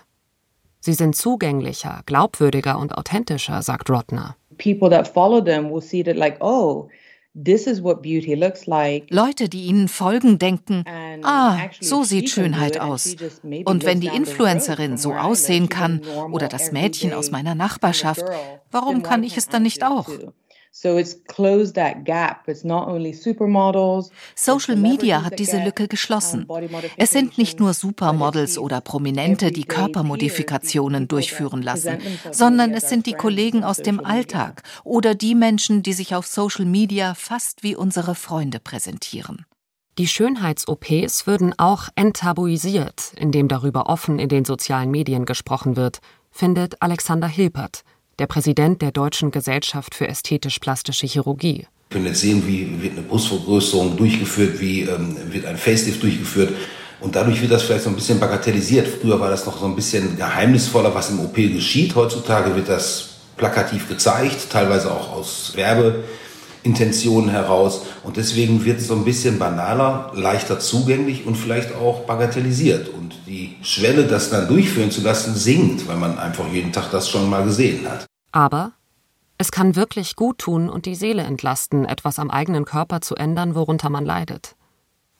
Sie 0.80 0.94
sind 0.94 1.14
zugänglicher, 1.14 2.02
glaubwürdiger 2.06 2.78
und 2.78 2.96
authentischer, 2.98 3.62
sagt 3.62 3.88
Rodner. 3.90 4.36
People 4.58 4.90
that 4.90 5.06
follow 5.06 5.40
them 5.40 5.70
will 5.70 5.80
see 5.80 6.02
that 6.02 6.16
like, 6.16 6.42
oh, 6.42 6.88
This 7.32 7.68
is 7.68 7.80
what 7.80 8.02
beauty 8.02 8.34
looks 8.34 8.66
like. 8.66 9.06
Leute, 9.08 9.48
die 9.48 9.66
ihnen 9.66 9.86
folgen, 9.86 10.38
denken, 10.40 10.84
ah, 11.22 11.58
so 11.80 12.02
sieht 12.02 12.28
Schönheit 12.28 12.80
aus. 12.80 13.14
Und 13.66 13.84
wenn 13.84 14.00
die 14.00 14.08
Influencerin 14.08 14.96
so 14.96 15.14
aussehen 15.14 15.68
kann 15.68 16.00
oder 16.32 16.48
das 16.48 16.72
Mädchen 16.72 17.12
aus 17.12 17.30
meiner 17.30 17.54
Nachbarschaft, 17.54 18.24
warum 18.72 19.04
kann 19.04 19.22
ich 19.22 19.36
es 19.36 19.48
dann 19.48 19.62
nicht 19.62 19.84
auch? 19.84 20.08
Social 20.72 21.04
Media 24.76 25.24
hat 25.24 25.38
diese 25.38 25.64
Lücke 25.64 25.88
geschlossen. 25.88 26.46
Es 26.96 27.10
sind 27.10 27.38
nicht 27.38 27.58
nur 27.58 27.74
Supermodels 27.74 28.56
oder 28.56 28.80
Prominente, 28.80 29.50
die 29.50 29.64
Körpermodifikationen 29.64 31.08
durchführen 31.08 31.62
lassen, 31.62 31.98
sondern 32.30 32.72
es 32.72 32.88
sind 32.88 33.06
die 33.06 33.14
Kollegen 33.14 33.64
aus 33.64 33.78
dem 33.78 34.04
Alltag 34.04 34.62
oder 34.84 35.16
die 35.16 35.34
Menschen, 35.34 35.82
die 35.82 35.92
sich 35.92 36.14
auf 36.14 36.26
Social 36.26 36.66
Media 36.66 37.14
fast 37.14 37.64
wie 37.64 37.74
unsere 37.74 38.14
Freunde 38.14 38.60
präsentieren. 38.60 39.46
Die 39.98 40.06
Schönheits-OPs 40.06 41.26
würden 41.26 41.52
auch 41.58 41.88
enttabuisiert, 41.96 43.12
indem 43.16 43.48
darüber 43.48 43.88
offen 43.88 44.20
in 44.20 44.28
den 44.28 44.44
sozialen 44.44 44.90
Medien 44.90 45.24
gesprochen 45.24 45.76
wird, 45.76 45.98
findet 46.30 46.80
Alexander 46.80 47.26
Hilpert, 47.26 47.82
der 48.20 48.26
Präsident 48.26 48.82
der 48.82 48.92
Deutschen 48.92 49.30
Gesellschaft 49.30 49.94
für 49.94 50.06
ästhetisch-plastische 50.06 51.06
Chirurgie. 51.06 51.66
Wir 51.88 51.94
können 51.94 52.06
jetzt 52.06 52.20
sehen, 52.20 52.46
wie 52.46 52.82
wird 52.82 52.92
eine 52.92 53.02
Brustvergrößerung 53.02 53.96
durchgeführt, 53.96 54.60
wie 54.60 54.82
ähm, 54.82 55.16
wird 55.30 55.46
ein 55.46 55.56
Facelift 55.56 56.02
durchgeführt. 56.02 56.52
Und 57.00 57.16
dadurch 57.16 57.40
wird 57.40 57.50
das 57.50 57.62
vielleicht 57.62 57.84
so 57.84 57.88
ein 57.88 57.96
bisschen 57.96 58.20
bagatellisiert. 58.20 58.86
Früher 58.86 59.18
war 59.18 59.30
das 59.30 59.46
noch 59.46 59.58
so 59.58 59.64
ein 59.64 59.74
bisschen 59.74 60.18
geheimnisvoller, 60.18 60.94
was 60.94 61.08
im 61.08 61.20
OP 61.20 61.34
geschieht. 61.34 61.94
Heutzutage 61.94 62.54
wird 62.54 62.68
das 62.68 63.08
plakativ 63.38 63.88
gezeigt, 63.88 64.50
teilweise 64.50 64.92
auch 64.92 65.12
aus 65.12 65.52
Werbe. 65.56 66.04
Intentionen 66.62 67.30
heraus. 67.30 67.86
Und 68.04 68.18
deswegen 68.18 68.64
wird 68.66 68.80
es 68.80 68.88
so 68.88 68.94
ein 68.94 69.04
bisschen 69.04 69.38
banaler, 69.38 70.12
leichter 70.14 70.58
zugänglich 70.58 71.26
und 71.26 71.36
vielleicht 71.36 71.74
auch 71.74 72.00
bagatellisiert. 72.00 72.88
Und 72.88 73.14
die 73.26 73.56
Schwelle, 73.62 74.04
das 74.04 74.28
dann 74.28 74.46
durchführen 74.46 74.90
zu 74.90 75.00
lassen, 75.00 75.34
sinkt, 75.34 75.88
weil 75.88 75.96
man 75.96 76.18
einfach 76.18 76.44
jeden 76.52 76.70
Tag 76.70 76.90
das 76.90 77.08
schon 77.08 77.30
mal 77.30 77.44
gesehen 77.44 77.88
hat. 77.88 78.09
Aber 78.32 78.72
es 79.38 79.50
kann 79.50 79.76
wirklich 79.76 80.16
gut 80.16 80.38
tun 80.38 80.68
und 80.68 80.86
die 80.86 80.94
Seele 80.94 81.22
entlasten, 81.22 81.84
etwas 81.84 82.18
am 82.18 82.30
eigenen 82.30 82.64
Körper 82.64 83.00
zu 83.00 83.14
ändern, 83.16 83.54
worunter 83.54 83.90
man 83.90 84.04
leidet. 84.04 84.54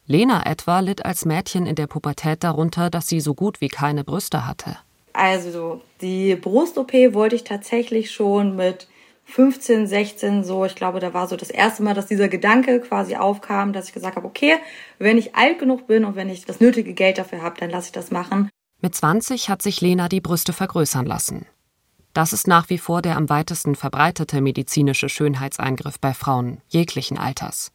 Lena 0.05 0.45
etwa 0.45 0.79
litt 0.79 1.05
als 1.05 1.25
Mädchen 1.25 1.65
in 1.65 1.75
der 1.75 1.87
Pubertät 1.87 2.43
darunter, 2.43 2.89
dass 2.89 3.07
sie 3.07 3.19
so 3.19 3.33
gut 3.33 3.61
wie 3.61 3.69
keine 3.69 4.03
Brüste 4.03 4.45
hatte. 4.45 4.77
Also 5.13 5.81
die 6.01 6.35
Brust-OP 6.35 6.93
wollte 7.13 7.35
ich 7.35 7.43
tatsächlich 7.43 8.11
schon 8.11 8.55
mit 8.55 8.87
15, 9.25 9.87
16 9.87 10.43
so, 10.43 10.65
ich 10.65 10.75
glaube, 10.75 10.99
da 10.99 11.13
war 11.13 11.27
so 11.27 11.35
das 11.35 11.49
erste 11.49 11.83
Mal, 11.83 11.93
dass 11.93 12.07
dieser 12.07 12.27
Gedanke 12.27 12.79
quasi 12.81 13.15
aufkam, 13.15 13.71
dass 13.73 13.87
ich 13.87 13.93
gesagt 13.93 14.17
habe, 14.17 14.27
okay, 14.27 14.57
wenn 14.99 15.17
ich 15.17 15.35
alt 15.35 15.59
genug 15.59 15.87
bin 15.87 16.05
und 16.05 16.15
wenn 16.15 16.29
ich 16.29 16.45
das 16.45 16.59
nötige 16.59 16.93
Geld 16.93 17.17
dafür 17.17 17.41
habe, 17.41 17.59
dann 17.59 17.69
lasse 17.69 17.87
ich 17.87 17.91
das 17.91 18.11
machen. 18.11 18.49
Mit 18.81 18.95
20 18.95 19.49
hat 19.49 19.61
sich 19.61 19.79
Lena 19.79 20.09
die 20.09 20.21
Brüste 20.21 20.53
vergrößern 20.53 21.05
lassen. 21.05 21.45
Das 22.13 22.33
ist 22.33 22.47
nach 22.47 22.69
wie 22.69 22.77
vor 22.77 23.01
der 23.01 23.15
am 23.15 23.29
weitesten 23.29 23.75
verbreitete 23.75 24.41
medizinische 24.41 25.07
Schönheitseingriff 25.07 25.99
bei 25.99 26.13
Frauen 26.13 26.61
jeglichen 26.67 27.17
Alters. 27.17 27.71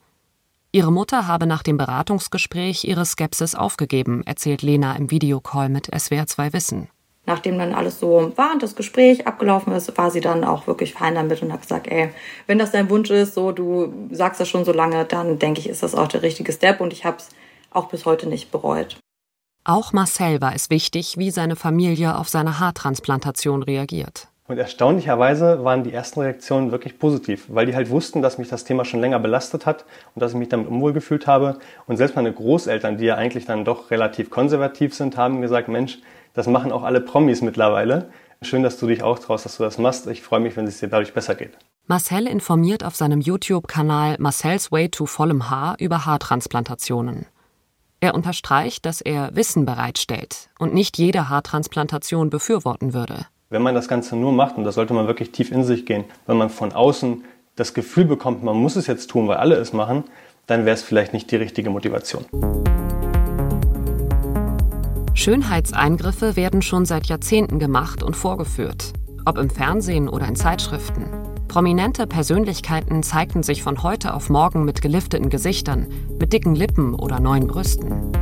Ihre 0.72 0.92
Mutter 0.92 1.26
habe 1.26 1.46
nach 1.46 1.62
dem 1.62 1.78
Beratungsgespräch 1.78 2.84
ihre 2.84 3.06
Skepsis 3.06 3.54
aufgegeben, 3.54 4.22
erzählt 4.26 4.60
Lena 4.60 4.94
im 4.96 5.10
Videocall 5.10 5.70
mit 5.70 5.88
SWR2 5.90 6.52
Wissen. 6.52 6.88
nachdem 7.24 7.58
dann 7.58 7.74
alles 7.74 7.98
so 7.98 8.32
war 8.36 8.52
und 8.52 8.62
das 8.62 8.76
Gespräch 8.76 9.26
abgelaufen 9.26 9.72
ist, 9.72 9.96
war 9.98 10.10
sie 10.10 10.20
dann 10.20 10.44
auch 10.44 10.66
wirklich 10.66 10.92
fein 10.92 11.14
damit 11.14 11.42
und 11.42 11.52
hat 11.52 11.62
gesagt, 11.62 11.88
ey, 11.88 12.10
wenn 12.46 12.58
das 12.58 12.72
dein 12.72 12.90
Wunsch 12.90 13.10
ist, 13.10 13.34
so 13.34 13.52
du 13.52 14.08
sagst 14.10 14.40
das 14.40 14.48
schon 14.48 14.64
so 14.64 14.72
lange, 14.72 15.04
dann 15.06 15.38
denke 15.38 15.60
ich, 15.60 15.68
ist 15.68 15.82
das 15.82 15.94
auch 15.94 16.08
der 16.08 16.22
richtige 16.22 16.52
Step 16.52 16.80
und 16.80 16.92
ich 16.92 17.04
habe 17.04 17.16
es 17.16 17.30
auch 17.70 17.88
bis 17.88 18.04
heute 18.04 18.28
nicht 18.28 18.50
bereut. 18.50 18.98
Auch 19.68 19.92
Marcel 19.92 20.40
war 20.40 20.54
es 20.54 20.70
wichtig, 20.70 21.18
wie 21.18 21.32
seine 21.32 21.56
Familie 21.56 22.16
auf 22.16 22.28
seine 22.28 22.60
Haartransplantation 22.60 23.64
reagiert. 23.64 24.28
Und 24.46 24.58
erstaunlicherweise 24.58 25.64
waren 25.64 25.82
die 25.82 25.92
ersten 25.92 26.20
Reaktionen 26.20 26.70
wirklich 26.70 27.00
positiv, 27.00 27.46
weil 27.48 27.66
die 27.66 27.74
halt 27.74 27.90
wussten, 27.90 28.22
dass 28.22 28.38
mich 28.38 28.48
das 28.48 28.62
Thema 28.62 28.84
schon 28.84 29.00
länger 29.00 29.18
belastet 29.18 29.66
hat 29.66 29.84
und 30.14 30.22
dass 30.22 30.30
ich 30.30 30.38
mich 30.38 30.50
damit 30.50 30.68
unwohl 30.68 30.92
gefühlt 30.92 31.26
habe. 31.26 31.58
Und 31.88 31.96
selbst 31.96 32.14
meine 32.14 32.32
Großeltern, 32.32 32.96
die 32.96 33.06
ja 33.06 33.16
eigentlich 33.16 33.44
dann 33.44 33.64
doch 33.64 33.90
relativ 33.90 34.30
konservativ 34.30 34.94
sind, 34.94 35.16
haben 35.16 35.40
gesagt, 35.40 35.66
Mensch, 35.66 35.98
das 36.32 36.46
machen 36.46 36.70
auch 36.70 36.84
alle 36.84 37.00
Promis 37.00 37.42
mittlerweile. 37.42 38.10
Schön, 38.42 38.62
dass 38.62 38.78
du 38.78 38.86
dich 38.86 39.02
auch 39.02 39.18
traust, 39.18 39.46
dass 39.46 39.56
du 39.56 39.64
das 39.64 39.78
machst. 39.78 40.06
Ich 40.06 40.22
freue 40.22 40.38
mich, 40.38 40.56
wenn 40.56 40.68
es 40.68 40.78
dir 40.78 40.88
dadurch 40.88 41.12
besser 41.12 41.34
geht. 41.34 41.58
Marcel 41.88 42.28
informiert 42.28 42.84
auf 42.84 42.94
seinem 42.94 43.20
YouTube-Kanal 43.20 44.14
Marcel's 44.20 44.70
Way 44.70 44.90
to 44.90 45.06
vollem 45.06 45.50
Haar 45.50 45.74
über 45.80 46.06
Haartransplantationen. 46.06 47.26
Er 48.06 48.14
unterstreicht, 48.14 48.86
dass 48.86 49.00
er 49.00 49.34
Wissen 49.34 49.66
bereitstellt 49.66 50.48
und 50.60 50.72
nicht 50.72 50.96
jede 50.96 51.28
Haartransplantation 51.28 52.30
befürworten 52.30 52.94
würde. 52.94 53.26
Wenn 53.50 53.62
man 53.62 53.74
das 53.74 53.88
Ganze 53.88 54.14
nur 54.14 54.30
macht, 54.30 54.56
und 54.56 54.62
da 54.62 54.70
sollte 54.70 54.94
man 54.94 55.08
wirklich 55.08 55.32
tief 55.32 55.50
in 55.50 55.64
sich 55.64 55.86
gehen, 55.86 56.04
wenn 56.28 56.36
man 56.36 56.48
von 56.48 56.72
außen 56.72 57.24
das 57.56 57.74
Gefühl 57.74 58.04
bekommt, 58.04 58.44
man 58.44 58.54
muss 58.54 58.76
es 58.76 58.86
jetzt 58.86 59.10
tun, 59.10 59.26
weil 59.26 59.38
alle 59.38 59.56
es 59.56 59.72
machen, 59.72 60.04
dann 60.46 60.66
wäre 60.66 60.74
es 60.76 60.84
vielleicht 60.84 61.14
nicht 61.14 61.32
die 61.32 61.34
richtige 61.34 61.68
Motivation. 61.68 62.24
Schönheitseingriffe 65.14 66.36
werden 66.36 66.62
schon 66.62 66.86
seit 66.86 67.06
Jahrzehnten 67.06 67.58
gemacht 67.58 68.04
und 68.04 68.14
vorgeführt, 68.14 68.92
ob 69.24 69.36
im 69.36 69.50
Fernsehen 69.50 70.08
oder 70.08 70.28
in 70.28 70.36
Zeitschriften. 70.36 71.35
Prominente 71.48 72.06
Persönlichkeiten 72.06 73.02
zeigten 73.02 73.42
sich 73.42 73.62
von 73.62 73.82
heute 73.82 74.14
auf 74.14 74.28
morgen 74.28 74.64
mit 74.64 74.82
gelifteten 74.82 75.30
Gesichtern, 75.30 75.86
mit 76.18 76.32
dicken 76.32 76.54
Lippen 76.54 76.94
oder 76.94 77.20
neuen 77.20 77.46
Brüsten. 77.46 78.12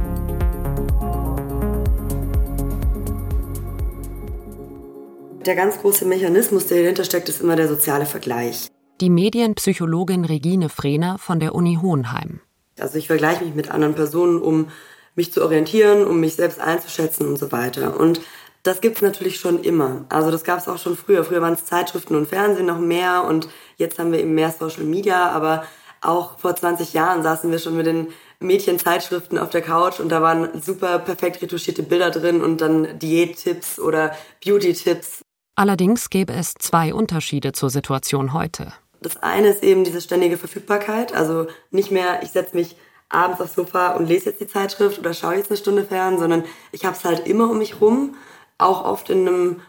Der 5.47 5.57
ganz 5.57 5.79
große 5.79 6.07
Mechanismus, 6.07 6.69
der 6.69 6.83
dahinter 6.83 7.05
steckt, 7.05 7.29
ist 7.29 7.41
immer 7.41 7.57
der 7.57 7.69
soziale 7.69 8.07
Vergleich. 8.07 8.69
Die 9.01 9.11
Medienpsychologin 9.11 10.25
Regine 10.25 10.69
Frehner 10.69 11.19
von 11.19 11.41
der 11.41 11.55
Uni 11.55 11.79
Hohenheim. 11.83 12.41
Also 12.79 12.99
ich 12.99 13.09
vergleiche 13.09 13.45
mich 13.45 13.55
mit 13.55 13.71
anderen 13.71 13.95
Personen, 13.95 14.41
um 14.41 14.69
mich 15.17 15.33
zu 15.33 15.43
orientieren, 15.43 16.07
um 16.07 16.21
mich 16.21 16.35
selbst 16.37 16.61
einzuschätzen 16.61 17.27
und 17.27 17.39
so 17.39 17.53
weiter. 17.53 17.99
Und 17.99 18.21
das 18.65 18.81
gibt's 18.81 19.03
natürlich 19.03 19.39
schon 19.39 19.63
immer. 19.63 20.07
Also 20.09 20.31
das 20.31 20.43
gab's 20.43 20.67
auch 20.69 20.79
schon 20.79 20.97
früher. 20.97 21.23
Früher 21.23 21.43
waren 21.43 21.53
es 21.53 21.67
Zeitschriften 21.67 22.17
und 22.17 22.27
Fernsehen 22.27 22.67
noch 22.67 22.79
mehr 22.79 23.25
und 23.25 23.49
jetzt 23.77 23.99
haben 23.99 24.11
wir 24.11 24.19
eben 24.19 24.35
mehr 24.35 24.51
Social 24.51 24.85
Media, 24.85 25.31
aber 25.31 25.65
auch 26.01 26.39
vor 26.39 26.57
20 26.57 26.95
Jahren 26.95 27.23
saßen 27.23 27.51
wir 27.51 27.59
schon 27.59 27.77
mit 27.77 27.87
den 27.87 28.09
Mädchenzeitschriften 28.41 29.39
auf 29.39 29.51
der 29.51 29.63
Couch 29.63 30.01
und 30.01 30.09
da 30.09 30.23
waren 30.23 30.61
super 30.61 30.99
perfekt 30.99 31.43
retuschierte 31.43 31.83
Bilder 31.83 32.11
drin 32.11 32.43
und 32.43 32.61
dann 32.61 32.99
Diättipps 32.99 33.79
oder 33.79 34.15
Beauty-Tipps. 34.45 35.21
Allerdings 35.57 36.11
gäbe 36.11 36.33
es 36.33 36.55
zwei 36.55 36.93
Unterschiede 36.95 37.53
zur 37.53 37.71
Situation 37.71 38.33
heute. 38.33 38.73
Das 39.01 39.23
eine 39.23 39.49
ist 39.49 39.63
eben 39.63 39.85
diese 39.85 40.01
ständige 40.01 40.39
Verfügbarkeit, 40.39 41.15
also 41.15 41.47
nicht 41.71 41.91
mehr, 41.91 42.23
ich 42.23 42.31
setze 42.31 42.57
mich 42.57 42.77
abends 43.11 43.41
aufs 43.41 43.55
Sofa 43.55 43.93
und 43.93 44.07
lese 44.07 44.31
jetzt 44.31 44.41
die 44.41 44.49
Zeitschrift 44.49 44.99
oder 44.99 45.13
schaue 45.13 45.37
jetzt 45.37 45.51
eine 45.51 45.59
Stunde 45.59 45.85
fern, 45.85 46.19
sondern 46.19 46.45
ich 46.73 46.87
habe 46.87 46.97
es 46.97 47.05
halt 47.05 47.27
immer 47.29 47.51
um 47.51 47.59
mich 47.59 47.81
rum 47.81 48.17
auch 48.59 48.85
oft 48.85 49.11
in 49.11 49.27
einem 49.27 49.61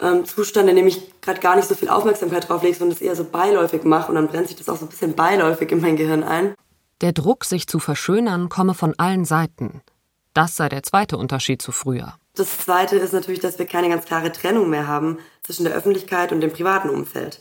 ähm, 0.00 0.24
Zustand, 0.24 0.68
in 0.68 0.76
dem 0.76 0.86
ich 0.86 1.20
gerade 1.20 1.40
gar 1.40 1.56
nicht 1.56 1.68
so 1.68 1.74
viel 1.74 1.88
Aufmerksamkeit 1.88 2.48
drauf 2.48 2.62
lege, 2.62 2.76
sondern 2.76 2.96
es 2.96 3.02
eher 3.02 3.16
so 3.16 3.24
beiläufig 3.24 3.84
mache 3.84 4.08
und 4.08 4.16
dann 4.16 4.28
brennt 4.28 4.48
sich 4.48 4.56
das 4.56 4.68
auch 4.68 4.76
so 4.76 4.86
ein 4.86 4.88
bisschen 4.88 5.14
beiläufig 5.14 5.70
in 5.70 5.80
mein 5.80 5.96
Gehirn 5.96 6.22
ein. 6.22 6.54
Der 7.00 7.12
Druck, 7.12 7.44
sich 7.44 7.66
zu 7.66 7.78
verschönern, 7.78 8.48
komme 8.48 8.74
von 8.74 8.94
allen 8.98 9.24
Seiten. 9.24 9.82
Das 10.34 10.56
sei 10.56 10.68
der 10.68 10.82
zweite 10.82 11.16
Unterschied 11.16 11.60
zu 11.60 11.72
früher. 11.72 12.14
Das 12.34 12.58
zweite 12.58 12.96
ist 12.96 13.12
natürlich, 13.12 13.40
dass 13.40 13.58
wir 13.58 13.66
keine 13.66 13.88
ganz 13.88 14.06
klare 14.06 14.32
Trennung 14.32 14.70
mehr 14.70 14.86
haben 14.86 15.18
zwischen 15.42 15.64
der 15.64 15.74
Öffentlichkeit 15.74 16.32
und 16.32 16.40
dem 16.40 16.52
privaten 16.52 16.88
Umfeld, 16.88 17.40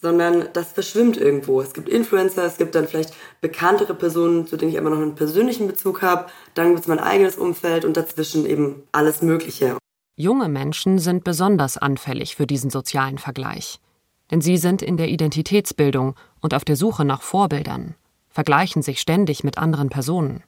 sondern 0.00 0.48
das 0.52 0.72
verschwimmt 0.72 1.16
irgendwo. 1.16 1.60
Es 1.60 1.74
gibt 1.74 1.88
Influencer, 1.88 2.44
es 2.44 2.56
gibt 2.56 2.76
dann 2.76 2.86
vielleicht 2.86 3.12
bekanntere 3.40 3.94
Personen, 3.94 4.46
zu 4.46 4.56
denen 4.56 4.70
ich 4.70 4.78
aber 4.78 4.90
noch 4.90 4.98
einen 4.98 5.16
persönlichen 5.16 5.66
Bezug 5.66 6.02
habe, 6.02 6.26
dann 6.54 6.68
gibt 6.68 6.80
es 6.80 6.86
mein 6.86 7.00
eigenes 7.00 7.36
Umfeld 7.36 7.84
und 7.84 7.96
dazwischen 7.96 8.46
eben 8.46 8.84
alles 8.92 9.22
Mögliche. 9.22 9.76
Junge 10.20 10.48
Menschen 10.48 10.98
sind 10.98 11.22
besonders 11.22 11.78
anfällig 11.78 12.34
für 12.34 12.48
diesen 12.48 12.70
sozialen 12.70 13.18
Vergleich. 13.18 13.78
Denn 14.32 14.40
sie 14.40 14.56
sind 14.56 14.82
in 14.82 14.96
der 14.96 15.10
Identitätsbildung 15.10 16.16
und 16.40 16.54
auf 16.54 16.64
der 16.64 16.74
Suche 16.74 17.04
nach 17.04 17.22
Vorbildern, 17.22 17.94
vergleichen 18.28 18.82
sich 18.82 19.00
ständig 19.00 19.44
mit 19.44 19.58
anderen 19.58 19.90
Personen. 19.90 20.42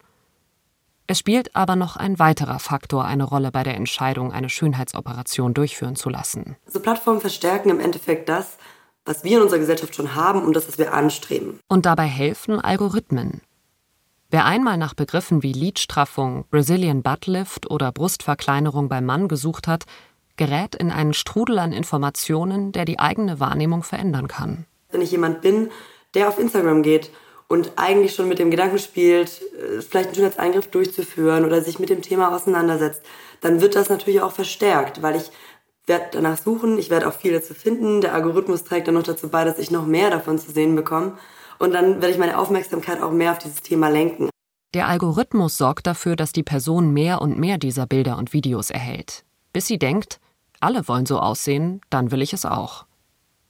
Es 1.07 1.21
spielt 1.21 1.55
aber 1.55 1.77
noch 1.77 1.95
ein 1.97 2.19
weiterer 2.19 2.59
Faktor 2.59 3.05
eine 3.05 3.23
Rolle 3.23 3.53
bei 3.53 3.63
der 3.63 3.77
Entscheidung, 3.77 4.33
eine 4.33 4.49
Schönheitsoperation 4.49 5.55
durchführen 5.55 5.95
zu 5.95 6.09
lassen. 6.09 6.57
Also 6.67 6.81
Plattformen 6.81 7.21
verstärken 7.21 7.71
im 7.71 7.79
Endeffekt 7.79 8.29
das, 8.29 8.59
was 9.05 9.23
wir 9.23 9.37
in 9.37 9.45
unserer 9.45 9.61
Gesellschaft 9.61 9.95
schon 9.95 10.17
haben 10.17 10.43
und 10.43 10.57
das, 10.57 10.67
was 10.67 10.79
wir 10.79 10.93
anstreben. 10.93 11.61
Und 11.69 11.87
dabei 11.87 12.07
helfen 12.07 12.59
Algorithmen, 12.59 13.41
Wer 14.33 14.45
einmal 14.45 14.77
nach 14.77 14.95
Begriffen 14.95 15.43
wie 15.43 15.53
Lidstraffung, 15.53 16.45
Brazilian 16.51 17.03
Buttlift 17.03 17.69
oder 17.69 17.90
Brustverkleinerung 17.90 18.88
beim 18.88 19.05
Mann 19.05 19.27
gesucht 19.27 19.66
hat, 19.66 19.87
gerät 20.37 20.77
in 20.77 20.93
einen 20.93 21.14
Strudel 21.14 21.59
an 21.59 21.73
Informationen, 21.73 22.71
der 22.71 22.85
die 22.85 23.01
eigene 23.01 23.40
Wahrnehmung 23.40 23.83
verändern 23.83 24.29
kann. 24.29 24.66
Wenn 24.93 25.03
ich 25.03 25.11
jemand 25.11 25.40
bin, 25.40 25.71
der 26.14 26.29
auf 26.29 26.38
Instagram 26.38 26.85
geht 26.85 27.11
und 27.49 27.73
eigentlich 27.75 28.14
schon 28.14 28.29
mit 28.29 28.38
dem 28.38 28.53
Gedanken 28.53 28.79
spielt, 28.79 29.43
äh, 29.53 29.83
vielleicht 29.83 30.11
einen 30.11 30.14
Schönheitseingriff 30.14 30.69
durchzuführen 30.69 31.45
oder 31.45 31.61
sich 31.61 31.81
mit 31.81 31.90
dem 31.90 32.01
Thema 32.01 32.33
auseinandersetzt, 32.33 33.03
dann 33.40 33.61
wird 33.61 33.75
das 33.75 33.88
natürlich 33.88 34.21
auch 34.21 34.33
verstärkt, 34.33 35.03
weil 35.03 35.16
ich 35.16 35.33
werde 35.87 36.07
danach 36.12 36.38
suchen, 36.38 36.79
ich 36.79 36.88
werde 36.88 37.09
auch 37.09 37.14
viel 37.14 37.33
dazu 37.33 37.53
finden. 37.53 38.01
Der 38.01 38.14
Algorithmus 38.14 38.62
trägt 38.62 38.87
dann 38.87 38.95
noch 38.95 39.03
dazu 39.03 39.29
bei, 39.29 39.45
dass 39.45 39.59
ich 39.59 39.73
noch 39.73 39.87
mehr 39.87 40.11
davon 40.11 40.38
zu 40.38 40.53
sehen 40.53 40.77
bekomme. 40.77 41.19
Und 41.61 41.73
dann 41.73 42.01
werde 42.01 42.11
ich 42.11 42.18
meine 42.18 42.38
Aufmerksamkeit 42.38 43.03
auch 43.03 43.12
mehr 43.12 43.33
auf 43.33 43.38
dieses 43.38 43.61
Thema 43.61 43.88
lenken. 43.90 44.31
Der 44.73 44.88
Algorithmus 44.88 45.59
sorgt 45.59 45.87
dafür, 45.87 46.16
dass 46.16 46.33
die 46.33 46.42
Person 46.42 46.92
mehr 46.92 47.20
und 47.20 47.38
mehr 47.38 47.59
dieser 47.59 47.87
Bilder 47.87 48.16
und 48.16 48.33
Videos 48.33 48.70
erhält. 48.70 49.25
Bis 49.53 49.66
sie 49.66 49.79
denkt, 49.79 50.20
alle 50.61 50.88
wollen 50.88 51.07
so 51.07 51.18
aussehen, 51.18 51.83
dann 51.90 52.12
will 52.12 52.23
ich 52.23 52.33
es 52.33 52.46
auch. 52.46 52.87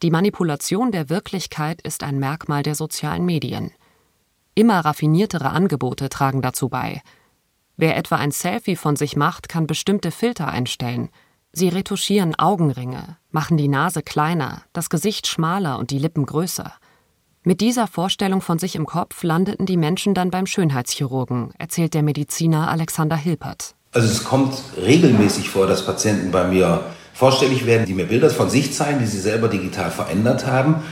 Die 0.02 0.10
Manipulation 0.10 0.90
der 0.90 1.08
Wirklichkeit 1.08 1.82
ist 1.82 2.02
ein 2.02 2.18
Merkmal 2.18 2.64
der 2.64 2.74
sozialen 2.74 3.24
Medien. 3.24 3.70
Immer 4.54 4.80
raffiniertere 4.80 5.50
Angebote 5.50 6.08
tragen 6.08 6.42
dazu 6.42 6.68
bei. 6.68 7.02
Wer 7.76 7.96
etwa 7.96 8.16
ein 8.16 8.32
Selfie 8.32 8.76
von 8.76 8.96
sich 8.96 9.14
macht, 9.14 9.48
kann 9.48 9.66
bestimmte 9.66 10.10
Filter 10.10 10.48
einstellen. 10.48 11.10
Sie 11.52 11.68
retuschieren 11.68 12.34
Augenringe, 12.34 13.18
machen 13.30 13.56
die 13.56 13.68
Nase 13.68 14.02
kleiner, 14.02 14.62
das 14.72 14.90
Gesicht 14.90 15.28
schmaler 15.28 15.78
und 15.78 15.90
die 15.90 15.98
Lippen 15.98 16.26
größer. 16.26 16.72
Mit 17.42 17.62
dieser 17.62 17.86
Vorstellung 17.86 18.42
von 18.42 18.58
sich 18.58 18.76
im 18.76 18.84
Kopf 18.84 19.22
landeten 19.22 19.64
die 19.64 19.78
Menschen 19.78 20.12
dann 20.12 20.30
beim 20.30 20.44
Schönheitschirurgen, 20.44 21.54
erzählt 21.58 21.94
der 21.94 22.02
Mediziner 22.02 22.70
Alexander 22.70 23.16
Hilpert. 23.16 23.74
Also 23.92 24.08
es 24.08 24.24
kommt 24.24 24.62
regelmäßig 24.76 25.48
vor, 25.48 25.66
dass 25.66 25.86
Patienten 25.86 26.32
bei 26.32 26.46
mir 26.46 26.84
vorstellig 27.14 27.64
werden, 27.64 27.86
die 27.86 27.94
mir 27.94 28.04
Bilder 28.04 28.28
von 28.28 28.50
sich 28.50 28.74
zeigen, 28.74 28.98
die 28.98 29.06
sie 29.06 29.18
selber 29.18 29.48
digital 29.48 29.90
verändert 29.90 30.46
haben, 30.46 30.82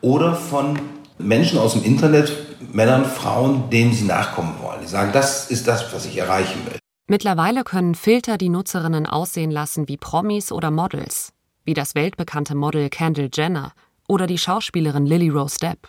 oder 0.00 0.36
von 0.36 0.78
Menschen 1.18 1.58
aus 1.58 1.72
dem 1.72 1.82
Internet, 1.82 2.32
Männern, 2.72 3.04
Frauen, 3.04 3.68
denen 3.70 3.92
sie 3.92 4.04
nachkommen 4.04 4.54
wollen. 4.62 4.82
Die 4.82 4.86
sagen, 4.86 5.10
das 5.12 5.50
ist 5.50 5.66
das, 5.66 5.92
was 5.92 6.06
ich 6.06 6.16
erreichen 6.16 6.64
will. 6.66 6.78
Mittlerweile 7.08 7.64
können 7.64 7.96
Filter 7.96 8.38
die 8.38 8.50
Nutzerinnen 8.50 9.06
aussehen 9.06 9.50
lassen 9.50 9.88
wie 9.88 9.96
Promis 9.96 10.52
oder 10.52 10.70
Models, 10.70 11.32
wie 11.64 11.74
das 11.74 11.96
weltbekannte 11.96 12.54
Model 12.54 12.88
Kendall 12.88 13.30
Jenner 13.34 13.72
oder 14.08 14.26
die 14.26 14.38
Schauspielerin 14.38 15.06
Lily 15.06 15.28
Rose 15.28 15.58
Depp. 15.60 15.88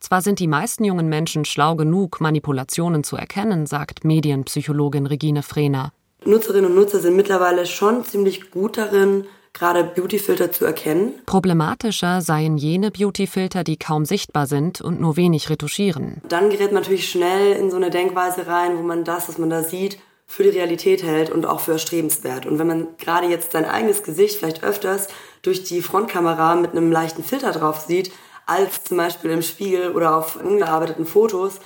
Zwar 0.00 0.20
sind 0.20 0.38
die 0.38 0.48
meisten 0.48 0.84
jungen 0.84 1.08
Menschen 1.08 1.46
schlau 1.46 1.76
genug, 1.76 2.20
Manipulationen 2.20 3.04
zu 3.04 3.16
erkennen, 3.16 3.64
sagt 3.64 4.04
Medienpsychologin 4.04 5.06
Regine 5.06 5.42
Frehner. 5.42 5.94
Nutzerinnen 6.26 6.70
und 6.70 6.76
Nutzer 6.76 7.00
sind 7.00 7.16
mittlerweile 7.16 7.64
schon 7.64 8.04
ziemlich 8.04 8.50
gut 8.50 8.76
darin, 8.76 9.24
gerade 9.54 9.84
Beautyfilter 9.84 10.52
zu 10.52 10.66
erkennen. 10.66 11.14
Problematischer 11.24 12.20
seien 12.20 12.58
jene 12.58 12.90
Beautyfilter, 12.90 13.64
die 13.64 13.78
kaum 13.78 14.04
sichtbar 14.04 14.46
sind 14.46 14.80
und 14.80 15.00
nur 15.00 15.16
wenig 15.16 15.48
retuschieren. 15.48 16.20
Dann 16.28 16.50
gerät 16.50 16.72
man 16.72 16.82
natürlich 16.82 17.08
schnell 17.08 17.52
in 17.52 17.70
so 17.70 17.76
eine 17.76 17.90
Denkweise 17.90 18.46
rein, 18.46 18.76
wo 18.76 18.82
man 18.82 19.04
das, 19.04 19.28
was 19.28 19.38
man 19.38 19.48
da 19.48 19.62
sieht, 19.62 19.98
für 20.26 20.42
die 20.42 20.50
Realität 20.50 21.02
hält 21.02 21.30
und 21.30 21.46
auch 21.46 21.60
für 21.60 21.72
erstrebenswert. 21.72 22.46
Und 22.46 22.58
wenn 22.58 22.66
man 22.66 22.88
gerade 22.98 23.28
jetzt 23.28 23.52
sein 23.52 23.64
eigenes 23.64 24.02
Gesicht 24.02 24.36
vielleicht 24.38 24.64
öfters 24.64 25.08
durch 25.44 25.62
die 25.62 25.82
Frontkamera 25.82 26.56
mit 26.56 26.72
einem 26.72 26.90
leichten 26.90 27.22
Filter 27.22 27.52
drauf 27.52 27.80
sieht, 27.86 28.12
als 28.46 28.84
zum 28.84 28.96
Beispiel 28.96 29.30
im 29.30 29.42
Spiegel 29.42 29.92
oder 29.92 30.16
auf 30.16 30.36
ungearbeiteten 30.36 31.06
Fotos, 31.06 31.60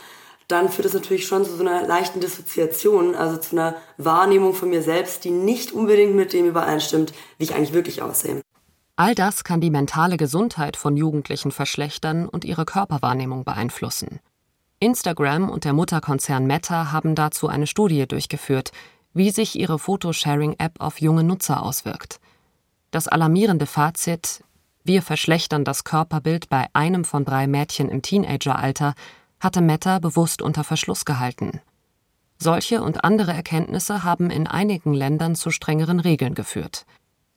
dann 0.49 0.71
führt 0.71 0.87
es 0.87 0.95
natürlich 0.95 1.27
schon 1.27 1.45
zu 1.45 1.55
so 1.57 1.63
einer 1.63 1.87
leichten 1.87 2.21
Dissoziation, 2.21 3.15
also 3.15 3.37
zu 3.37 3.57
einer 3.57 3.77
Wahrnehmung 3.99 4.55
von 4.55 4.71
mir 4.71 4.83
selbst, 4.83 5.25
die 5.25 5.31
nicht 5.31 5.73
unbedingt 5.73 6.15
mit 6.15 6.33
dem 6.33 6.47
übereinstimmt, 6.47 7.13
wie 7.37 7.45
ich 7.45 7.55
eigentlich 7.55 7.75
wirklich 7.75 8.03
aussehe. 8.03 8.41
All 8.97 9.15
das 9.15 9.45
kann 9.45 9.61
die 9.61 9.71
mentale 9.71 10.17
Gesundheit 10.17 10.77
von 10.77 10.97
Jugendlichen 10.97 11.53
verschlechtern 11.53 12.29
und 12.29 12.45
ihre 12.45 12.65
Körperwahrnehmung 12.65 13.45
beeinflussen. 13.45 14.21
Instagram 14.81 15.51
und 15.51 15.65
der 15.65 15.73
Mutterkonzern 15.73 16.47
Meta 16.47 16.93
haben 16.93 17.15
dazu 17.15 17.49
eine 17.49 17.67
Studie 17.67 18.07
durchgeführt, 18.09 18.73
wie 19.13 19.31
sich 19.31 19.59
ihre 19.59 19.79
Photosharing-App 19.79 20.81
auf 20.81 21.01
junge 21.01 21.25
Nutzer 21.25 21.63
auswirkt. 21.63 22.21
Das 22.91 23.07
alarmierende 23.07 23.67
Fazit 23.67 24.43
Wir 24.83 25.03
verschlechtern 25.03 25.65
das 25.65 25.85
Körperbild 25.85 26.49
bei 26.49 26.67
einem 26.73 27.05
von 27.05 27.25
drei 27.25 27.47
Mädchen 27.47 27.91
im 27.91 28.01
Teenageralter 28.01 28.95
hatte 29.41 29.61
Meta 29.61 29.99
bewusst 29.99 30.41
unter 30.41 30.65
Verschluss 30.65 31.05
gehalten. 31.05 31.61
Solche 32.39 32.83
und 32.83 33.05
andere 33.05 33.33
Erkenntnisse 33.33 34.05
haben 34.05 34.31
in 34.31 34.47
einigen 34.47 34.95
Ländern 34.95 35.35
zu 35.35 35.51
strengeren 35.51 36.01
Regeln 36.01 36.35
geführt. 36.35 36.87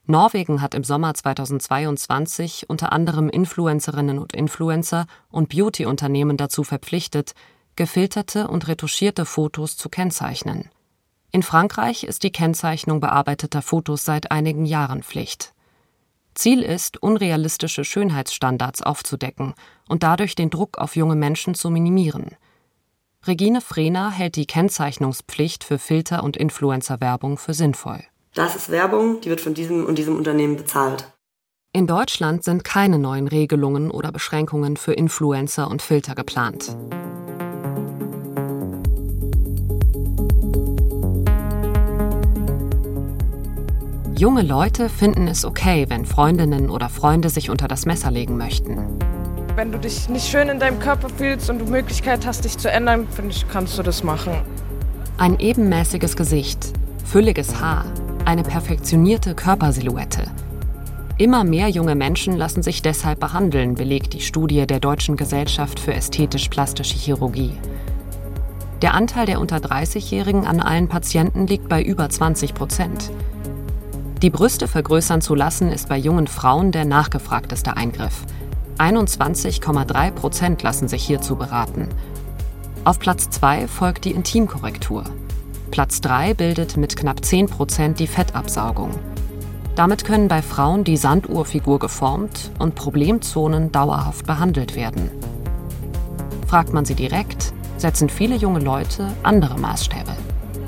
Norwegen 0.05 0.61
hat 0.61 0.73
im 0.73 0.83
Sommer 0.83 1.13
2022 1.13 2.69
unter 2.69 2.91
anderem 2.91 3.29
Influencerinnen 3.29 4.19
und 4.19 4.33
Influencer 4.33 5.05
und 5.29 5.49
Beauty-Unternehmen 5.49 6.37
dazu 6.37 6.63
verpflichtet, 6.63 7.33
gefilterte 7.75 8.47
und 8.47 8.67
retuschierte 8.67 9.25
Fotos 9.25 9.77
zu 9.77 9.89
kennzeichnen. 9.89 10.69
In 11.33 11.43
Frankreich 11.43 12.03
ist 12.03 12.23
die 12.23 12.31
Kennzeichnung 12.31 12.99
bearbeiteter 12.99 13.61
Fotos 13.61 14.03
seit 14.03 14.31
einigen 14.31 14.65
Jahren 14.65 15.01
Pflicht. 15.01 15.53
Ziel 16.33 16.61
ist, 16.61 17.01
unrealistische 17.01 17.85
Schönheitsstandards 17.85 18.81
aufzudecken 18.81 19.53
und 19.87 20.03
dadurch 20.03 20.35
den 20.35 20.49
Druck 20.49 20.77
auf 20.77 20.95
junge 20.95 21.15
Menschen 21.15 21.55
zu 21.55 21.69
minimieren. 21.69 22.35
Regine 23.25 23.61
Frehner 23.61 24.11
hält 24.11 24.35
die 24.35 24.45
Kennzeichnungspflicht 24.47 25.63
für 25.63 25.77
Filter- 25.77 26.23
und 26.23 26.35
Influencer-Werbung 26.35 27.37
für 27.37 27.53
sinnvoll. 27.53 28.03
Das 28.33 28.55
ist 28.55 28.69
Werbung, 28.69 29.21
die 29.21 29.29
wird 29.29 29.41
von 29.41 29.53
diesem 29.53 29.85
und 29.85 29.97
diesem 29.97 30.17
Unternehmen 30.17 30.57
bezahlt. 30.57 31.11
In 31.73 31.87
Deutschland 31.87 32.43
sind 32.43 32.65
keine 32.65 32.99
neuen 32.99 33.27
Regelungen 33.27 33.91
oder 33.91 34.11
Beschränkungen 34.11 34.75
für 34.75 34.93
Influencer 34.93 35.69
und 35.69 35.81
Filter 35.81 36.15
geplant. 36.15 36.75
Junge 44.21 44.43
Leute 44.43 44.87
finden 44.87 45.27
es 45.27 45.45
okay, 45.45 45.87
wenn 45.89 46.05
Freundinnen 46.05 46.69
oder 46.69 46.89
Freunde 46.89 47.31
sich 47.31 47.49
unter 47.49 47.67
das 47.67 47.87
Messer 47.87 48.11
legen 48.11 48.37
möchten. 48.37 48.77
Wenn 49.55 49.71
du 49.71 49.79
dich 49.79 50.09
nicht 50.09 50.27
schön 50.27 50.47
in 50.47 50.59
deinem 50.59 50.77
Körper 50.77 51.09
fühlst 51.09 51.49
und 51.49 51.57
du 51.57 51.65
Möglichkeit 51.65 52.27
hast, 52.27 52.45
dich 52.45 52.55
zu 52.55 52.69
ändern, 52.69 53.07
finde 53.09 53.31
ich, 53.31 53.47
kannst 53.49 53.79
du 53.79 53.81
das 53.81 54.03
machen. 54.03 54.33
Ein 55.17 55.39
ebenmäßiges 55.39 56.15
Gesicht, 56.15 56.71
fülliges 57.03 57.59
Haar, 57.59 57.83
eine 58.23 58.43
perfektionierte 58.43 59.33
Körpersilhouette. 59.33 60.25
Immer 61.17 61.43
mehr 61.43 61.69
junge 61.69 61.95
Menschen 61.95 62.37
lassen 62.37 62.61
sich 62.61 62.83
deshalb 62.83 63.19
behandeln, 63.19 63.73
belegt 63.73 64.13
die 64.13 64.21
Studie 64.21 64.67
der 64.67 64.79
Deutschen 64.79 65.17
Gesellschaft 65.17 65.79
für 65.79 65.95
ästhetisch-plastische 65.95 66.95
Chirurgie. 66.95 67.53
Der 68.83 68.93
Anteil 68.93 69.25
der 69.25 69.39
unter 69.39 69.57
30-Jährigen 69.57 70.45
an 70.45 70.59
allen 70.59 70.89
Patienten 70.89 71.47
liegt 71.47 71.67
bei 71.67 71.81
über 71.81 72.07
20 72.07 72.53
Prozent. 72.53 73.09
Die 74.21 74.29
Brüste 74.29 74.67
vergrößern 74.67 75.19
zu 75.21 75.33
lassen 75.33 75.71
ist 75.71 75.89
bei 75.89 75.97
jungen 75.97 76.27
Frauen 76.27 76.71
der 76.71 76.85
nachgefragteste 76.85 77.75
Eingriff. 77.75 78.21
21,3 78.77 80.11
Prozent 80.11 80.61
lassen 80.61 80.87
sich 80.87 81.03
hierzu 81.03 81.35
beraten. 81.35 81.87
Auf 82.83 82.99
Platz 82.99 83.31
2 83.31 83.67
folgt 83.67 84.05
die 84.05 84.11
Intimkorrektur. 84.11 85.05
Platz 85.71 86.01
3 86.01 86.35
bildet 86.35 86.77
mit 86.77 86.95
knapp 86.95 87.25
10 87.25 87.47
Prozent 87.47 87.99
die 87.99 88.05
Fettabsaugung. 88.05 88.91
Damit 89.75 90.05
können 90.05 90.27
bei 90.27 90.43
Frauen 90.43 90.83
die 90.83 90.97
Sanduhrfigur 90.97 91.79
geformt 91.79 92.51
und 92.59 92.75
Problemzonen 92.75 93.71
dauerhaft 93.71 94.27
behandelt 94.27 94.75
werden. 94.75 95.09
Fragt 96.45 96.73
man 96.73 96.85
sie 96.85 96.95
direkt, 96.95 97.53
setzen 97.77 98.07
viele 98.07 98.35
junge 98.35 98.59
Leute 98.59 99.07
andere 99.23 99.57
Maßstäbe. 99.57 100.11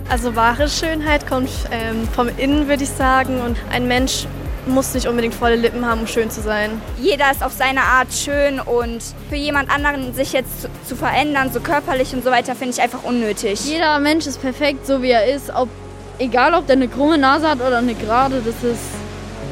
Also 0.09 0.35
wahre 0.35 0.67
Schönheit 0.67 1.27
kommt 1.27 1.49
ähm, 1.71 2.07
vom 2.07 2.29
Innen, 2.37 2.67
würde 2.67 2.83
ich 2.83 2.89
sagen. 2.89 3.41
Und 3.41 3.57
ein 3.71 3.87
Mensch 3.87 4.25
muss 4.67 4.93
nicht 4.93 5.07
unbedingt 5.07 5.33
volle 5.33 5.55
Lippen 5.55 5.85
haben, 5.85 6.01
um 6.01 6.07
schön 6.07 6.29
zu 6.29 6.41
sein. 6.41 6.81
Jeder 7.01 7.31
ist 7.31 7.43
auf 7.43 7.51
seine 7.51 7.81
Art 7.81 8.13
schön 8.13 8.59
und 8.59 9.01
für 9.29 9.35
jemand 9.35 9.69
anderen 9.69 10.13
sich 10.13 10.33
jetzt 10.33 10.61
zu, 10.61 10.67
zu 10.87 10.95
verändern, 10.95 11.51
so 11.51 11.59
körperlich 11.59 12.13
und 12.13 12.23
so 12.23 12.31
weiter, 12.31 12.55
finde 12.55 12.73
ich 12.75 12.81
einfach 12.81 13.03
unnötig. 13.03 13.65
Jeder 13.65 13.99
Mensch 13.99 14.25
ist 14.25 14.41
perfekt, 14.41 14.85
so 14.85 15.01
wie 15.01 15.11
er 15.11 15.25
ist. 15.25 15.49
Ob, 15.49 15.69
egal, 16.19 16.53
ob 16.53 16.67
der 16.67 16.77
eine 16.77 16.87
krumme 16.87 17.17
Nase 17.17 17.49
hat 17.49 17.59
oder 17.59 17.77
eine 17.77 17.93
gerade, 17.93 18.41
das 18.41 18.63
ist 18.63 19.02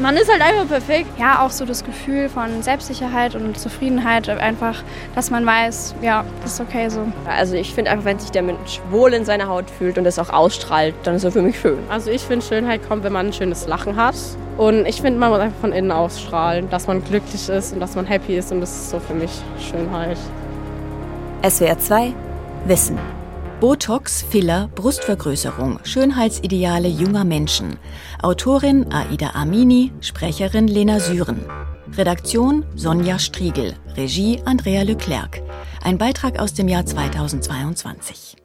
man 0.02 0.18
ist 0.18 0.30
halt 0.30 0.42
einfach 0.42 0.68
perfekt. 0.68 1.20
Ja, 1.20 1.46
auch 1.46 1.52
so 1.52 1.66
das 1.66 1.84
Gefühl 1.84 2.28
von 2.30 2.64
Selbstsicherheit 2.64 3.36
und 3.36 3.58
Zufriedenheit, 3.58 4.28
einfach, 4.30 4.84
dass 5.16 5.30
man 5.30 5.46
weiß, 5.46 5.96
ja, 6.02 6.26
das 6.42 6.54
ist 6.54 6.62
okay 6.62 6.90
so. 6.90 7.06
Also 7.28 7.56
ich 7.56 7.74
finde 7.74 7.92
einfach, 7.92 8.06
wenn 8.06 8.20
sich 8.20 8.32
der 8.32 8.42
Mensch 8.42 8.82
wohl 8.90 9.14
in 9.14 9.26
seiner 9.26 9.48
Haut 9.48 9.70
fühlt 9.70 9.98
und 9.98 10.04
das 10.04 10.20
auch 10.20 10.30
ausstrahlt, 10.30 10.96
dann 11.04 11.16
ist 11.16 11.24
er 11.24 11.32
für 11.32 11.42
mich 11.42 11.60
schön. 11.60 11.80
Also 11.90 12.10
ich 12.12 12.22
finde, 12.22 12.46
Schönheit 12.46 12.88
kommt, 12.88 13.04
wenn 13.04 13.14
man 13.14 13.28
ein 13.28 13.34
schönes 13.34 13.68
Lachen 13.68 13.96
hat. 13.96 14.16
Und 14.58 14.86
ich 14.86 15.02
finde, 15.02 15.20
man 15.20 15.30
muss 15.30 15.40
einfach 15.40 15.60
von 15.60 15.72
innen 15.72 15.92
ausstrahlen, 15.92 16.70
dass 16.70 16.88
man 16.88 17.04
glücklich 17.04 17.48
ist 17.50 17.74
und 17.74 17.80
dass 17.80 17.96
man 17.96 18.06
happy 18.06 18.38
ist. 18.38 18.52
Und 18.52 18.62
das 18.62 18.72
ist 18.72 18.90
so 18.90 19.00
für 19.00 19.14
mich 19.14 19.32
Schönheit. 19.60 20.18
SWR 21.48 21.80
2 21.80 22.14
Wissen. 22.66 23.21
Botox, 23.62 24.24
Filler, 24.24 24.70
Brustvergrößerung, 24.74 25.82
Schönheitsideale 25.84 26.88
junger 26.88 27.24
Menschen. 27.24 27.78
Autorin 28.24 28.92
Aida 28.92 29.36
Amini, 29.36 29.92
Sprecherin 30.02 30.68
Lena 30.68 31.00
Süren. 31.00 31.46
Redaktion 31.96 32.66
Sonja 32.76 33.20
Striegel, 33.20 33.76
Regie 33.96 34.42
Andrea 34.46 34.82
Leclerc. 34.82 35.44
Ein 35.84 36.00
Beitrag 36.00 36.40
aus 36.40 36.56
dem 36.56 36.70
Jahr 36.70 36.88
2022. 36.88 38.36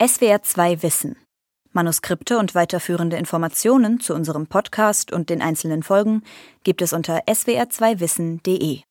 SWR 0.00 0.42
2 0.44 0.80
Wissen. 0.84 1.16
Manuskripte 1.72 2.38
und 2.38 2.54
weiterführende 2.54 3.16
Informationen 3.16 3.98
zu 3.98 4.14
unserem 4.14 4.46
Podcast 4.46 5.12
und 5.12 5.30
den 5.30 5.42
einzelnen 5.42 5.82
Folgen 5.82 6.22
gibt 6.62 6.80
es 6.80 6.92
unter 6.92 7.24
swr2wissen.de. 7.24 8.82